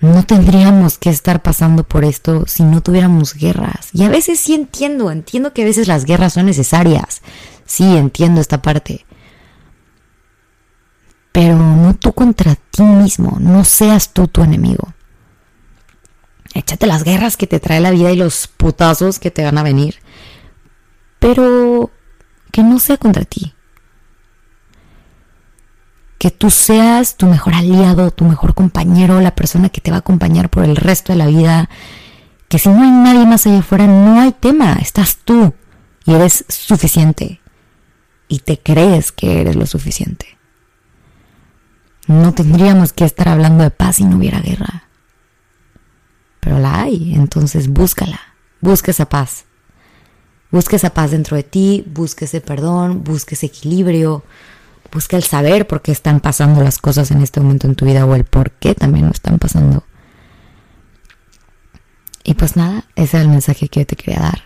No 0.00 0.24
tendríamos 0.24 0.98
que 0.98 1.08
estar 1.08 1.42
pasando 1.42 1.82
por 1.84 2.04
esto 2.04 2.44
si 2.46 2.62
no 2.62 2.82
tuviéramos 2.82 3.34
guerras. 3.34 3.88
Y 3.92 4.04
a 4.04 4.08
veces 4.08 4.38
sí 4.40 4.54
entiendo, 4.54 5.10
entiendo 5.10 5.52
que 5.52 5.62
a 5.62 5.64
veces 5.66 5.88
las 5.88 6.04
guerras 6.04 6.34
son 6.34 6.46
necesarias. 6.46 7.22
Sí, 7.64 7.96
entiendo 7.96 8.40
esta 8.40 8.60
parte. 8.60 9.05
Pero 11.36 11.54
no 11.54 11.92
tú 11.92 12.14
contra 12.14 12.54
ti 12.54 12.82
mismo, 12.82 13.36
no 13.38 13.62
seas 13.62 14.14
tú 14.14 14.26
tu 14.26 14.42
enemigo. 14.42 14.94
Échate 16.54 16.86
las 16.86 17.04
guerras 17.04 17.36
que 17.36 17.46
te 17.46 17.60
trae 17.60 17.78
la 17.78 17.90
vida 17.90 18.10
y 18.10 18.16
los 18.16 18.46
putazos 18.46 19.18
que 19.18 19.30
te 19.30 19.44
van 19.44 19.58
a 19.58 19.62
venir. 19.62 19.96
Pero 21.18 21.90
que 22.52 22.62
no 22.62 22.78
sea 22.78 22.96
contra 22.96 23.26
ti 23.26 23.52
que 26.16 26.30
tú 26.30 26.48
seas 26.48 27.18
tu 27.18 27.26
mejor 27.26 27.52
aliado, 27.52 28.10
tu 28.12 28.24
mejor 28.24 28.54
compañero, 28.54 29.20
la 29.20 29.34
persona 29.34 29.68
que 29.68 29.82
te 29.82 29.90
va 29.90 29.98
a 29.98 30.00
acompañar 30.00 30.48
por 30.48 30.64
el 30.64 30.76
resto 30.76 31.12
de 31.12 31.18
la 31.18 31.26
vida. 31.26 31.68
Que 32.48 32.58
si 32.58 32.70
no 32.70 32.82
hay 32.82 32.90
nadie 32.90 33.26
más 33.26 33.46
allá 33.46 33.58
afuera, 33.58 33.86
no 33.86 34.22
hay 34.22 34.32
tema, 34.32 34.78
estás 34.80 35.18
tú 35.22 35.52
y 36.06 36.14
eres 36.14 36.46
suficiente. 36.48 37.42
Y 38.26 38.38
te 38.38 38.58
crees 38.58 39.12
que 39.12 39.42
eres 39.42 39.54
lo 39.54 39.66
suficiente. 39.66 40.35
No 42.06 42.32
tendríamos 42.34 42.92
que 42.92 43.04
estar 43.04 43.28
hablando 43.28 43.64
de 43.64 43.70
paz 43.70 43.96
si 43.96 44.04
no 44.04 44.16
hubiera 44.16 44.40
guerra. 44.40 44.84
Pero 46.40 46.58
la 46.58 46.82
hay, 46.82 47.14
entonces 47.14 47.68
búscala, 47.68 48.20
busca 48.60 48.90
esa 48.90 49.08
paz. 49.08 49.44
Busca 50.50 50.76
esa 50.76 50.90
paz 50.90 51.10
dentro 51.10 51.36
de 51.36 51.42
ti, 51.42 51.84
busca 51.86 52.24
ese 52.24 52.40
perdón, 52.40 53.02
busca 53.02 53.34
ese 53.34 53.46
equilibrio, 53.46 54.22
Busca 54.92 55.16
el 55.16 55.24
saber 55.24 55.66
por 55.66 55.82
qué 55.82 55.92
están 55.92 56.20
pasando 56.20 56.62
las 56.62 56.78
cosas 56.78 57.10
en 57.10 57.22
este 57.22 57.40
momento 57.40 57.66
en 57.66 57.74
tu 57.74 57.84
vida 57.84 58.04
o 58.06 58.14
el 58.14 58.24
por 58.24 58.52
qué 58.52 58.74
también 58.74 59.06
lo 59.06 59.12
están 59.12 59.38
pasando. 59.38 59.84
Y 62.24 62.34
pues 62.34 62.56
nada, 62.56 62.84
ese 62.96 63.18
es 63.18 63.22
el 63.22 63.28
mensaje 63.28 63.68
que 63.68 63.80
yo 63.80 63.86
te 63.86 63.96
quería 63.96 64.20
dar. 64.20 64.42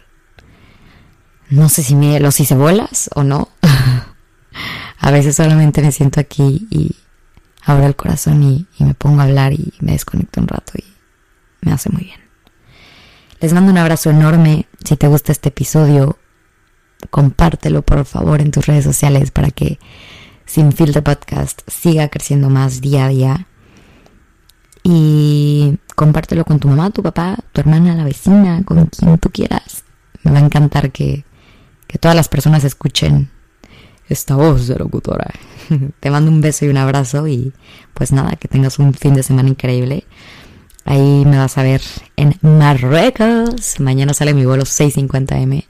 No 1.48 1.68
sé 1.68 1.82
si 1.82 1.94
me 1.94 2.20
los 2.20 2.38
hice 2.40 2.54
bolas 2.54 3.10
o 3.14 3.24
no. 3.24 3.48
a 4.98 5.10
veces 5.10 5.36
solamente 5.36 5.82
me 5.82 5.92
siento 5.92 6.20
aquí 6.20 6.66
y 6.70 6.96
abro 7.70 7.86
el 7.86 7.96
corazón 7.96 8.42
y, 8.42 8.66
me 8.78 8.94
pongo 8.94 9.20
a 9.20 9.24
hablar 9.24 9.52
y 9.52 9.72
me 9.80 9.92
desconecto 9.92 10.40
un 10.40 10.48
rato 10.48 10.72
y 10.76 10.84
me 11.62 11.72
hace 11.72 11.90
muy 11.90 12.04
bien. 12.04 12.20
Les 13.40 13.52
mando 13.52 13.72
un 13.72 13.78
abrazo 13.78 14.10
enorme. 14.10 14.66
Si 14.84 14.96
te 14.96 15.08
gusta 15.08 15.32
este 15.32 15.48
episodio, 15.48 16.18
compártelo 17.10 17.82
por 17.82 18.04
favor 18.04 18.40
en 18.40 18.50
tus 18.50 18.66
redes 18.66 18.84
sociales 18.84 19.30
para 19.30 19.50
que 19.50 19.78
sin 20.44 20.72
Filter 20.72 21.02
Podcast 21.02 21.62
siga 21.68 22.08
creciendo 22.08 22.50
más 22.50 22.80
día 22.80 23.06
a 23.06 23.08
día. 23.08 23.46
Y 24.82 25.78
compártelo 25.94 26.44
con 26.44 26.58
tu 26.58 26.68
mamá, 26.68 26.90
tu 26.90 27.02
papá, 27.02 27.36
tu 27.52 27.60
hermana, 27.60 27.94
la 27.94 28.04
vecina, 28.04 28.62
con 28.64 28.86
quien 28.86 29.18
tú 29.18 29.30
quieras. 29.30 29.84
Me 30.22 30.32
va 30.32 30.38
a 30.38 30.42
encantar 30.42 30.90
que, 30.90 31.24
que 31.86 31.98
todas 31.98 32.16
las 32.16 32.28
personas 32.28 32.64
escuchen 32.64 33.30
esta 34.08 34.34
voz 34.34 34.66
de 34.66 34.76
locutora. 34.76 35.30
Te 36.00 36.10
mando 36.10 36.30
un 36.30 36.40
beso 36.40 36.64
y 36.64 36.68
un 36.68 36.76
abrazo 36.76 37.26
y 37.28 37.52
pues 37.94 38.12
nada, 38.12 38.36
que 38.36 38.48
tengas 38.48 38.78
un 38.78 38.94
fin 38.94 39.14
de 39.14 39.22
semana 39.22 39.48
increíble. 39.48 40.04
Ahí 40.84 41.24
me 41.26 41.38
vas 41.38 41.58
a 41.58 41.62
ver 41.62 41.82
en 42.16 42.36
Marruecos. 42.42 43.78
Mañana 43.80 44.14
sale 44.14 44.34
mi 44.34 44.44
vuelo 44.44 44.64
650M. 44.64 45.66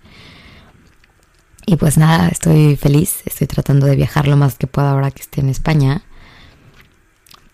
Y 1.67 1.77
pues 1.77 1.99
nada, 1.99 2.29
estoy 2.29 2.77
feliz, 2.77 3.23
estoy 3.27 3.47
tratando 3.47 3.87
de 3.87 3.97
viajar 3.97 4.27
lo 4.27 4.37
más 4.37 4.57
que 4.57 4.67
pueda 4.67 4.93
ahora 4.93 5.11
que 5.11 5.23
esté 5.23 5.41
en 5.41 5.51
España. 5.51 6.03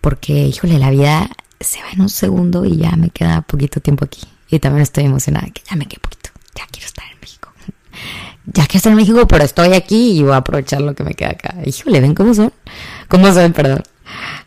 Porque, 0.01 0.47
híjole, 0.47 0.79
la 0.79 0.89
vida 0.91 1.29
se 1.59 1.81
va 1.81 1.89
en 1.91 2.01
un 2.01 2.09
segundo 2.09 2.63
y 2.65 2.77
ya 2.77 2.95
me 2.95 3.09
queda 3.09 3.41
poquito 3.41 3.81
tiempo 3.81 4.05
aquí. 4.05 4.21
Y 4.49 4.59
también 4.59 4.83
estoy 4.83 5.05
emocionada 5.05 5.47
que 5.47 5.61
ya 5.69 5.75
me 5.75 5.87
quede 5.87 5.99
poquito. 5.99 6.29
Ya 6.55 6.65
quiero 6.71 6.87
estar 6.87 7.05
en 7.11 7.19
México. 7.19 7.51
Ya 8.53 8.65
quiero 8.65 8.77
estar 8.77 8.91
en 8.91 8.97
México, 8.97 9.27
pero 9.27 9.43
estoy 9.43 9.73
aquí 9.73 10.17
y 10.17 10.23
voy 10.23 10.31
a 10.31 10.37
aprovechar 10.37 10.81
lo 10.81 10.95
que 10.95 11.03
me 11.03 11.13
queda 11.13 11.31
acá. 11.31 11.55
Híjole, 11.65 11.99
ven 11.99 12.15
cómo 12.15 12.33
son. 12.33 12.53
¿Cómo 13.09 13.31
son? 13.33 13.51
Perdón. 13.51 13.83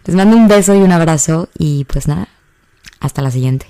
Les 0.06 0.16
mando 0.16 0.36
un 0.36 0.48
beso 0.48 0.74
y 0.74 0.78
un 0.78 0.90
abrazo 0.90 1.50
y 1.58 1.84
pues 1.84 2.08
nada, 2.08 2.28
hasta 2.98 3.20
la 3.20 3.30
siguiente. 3.30 3.66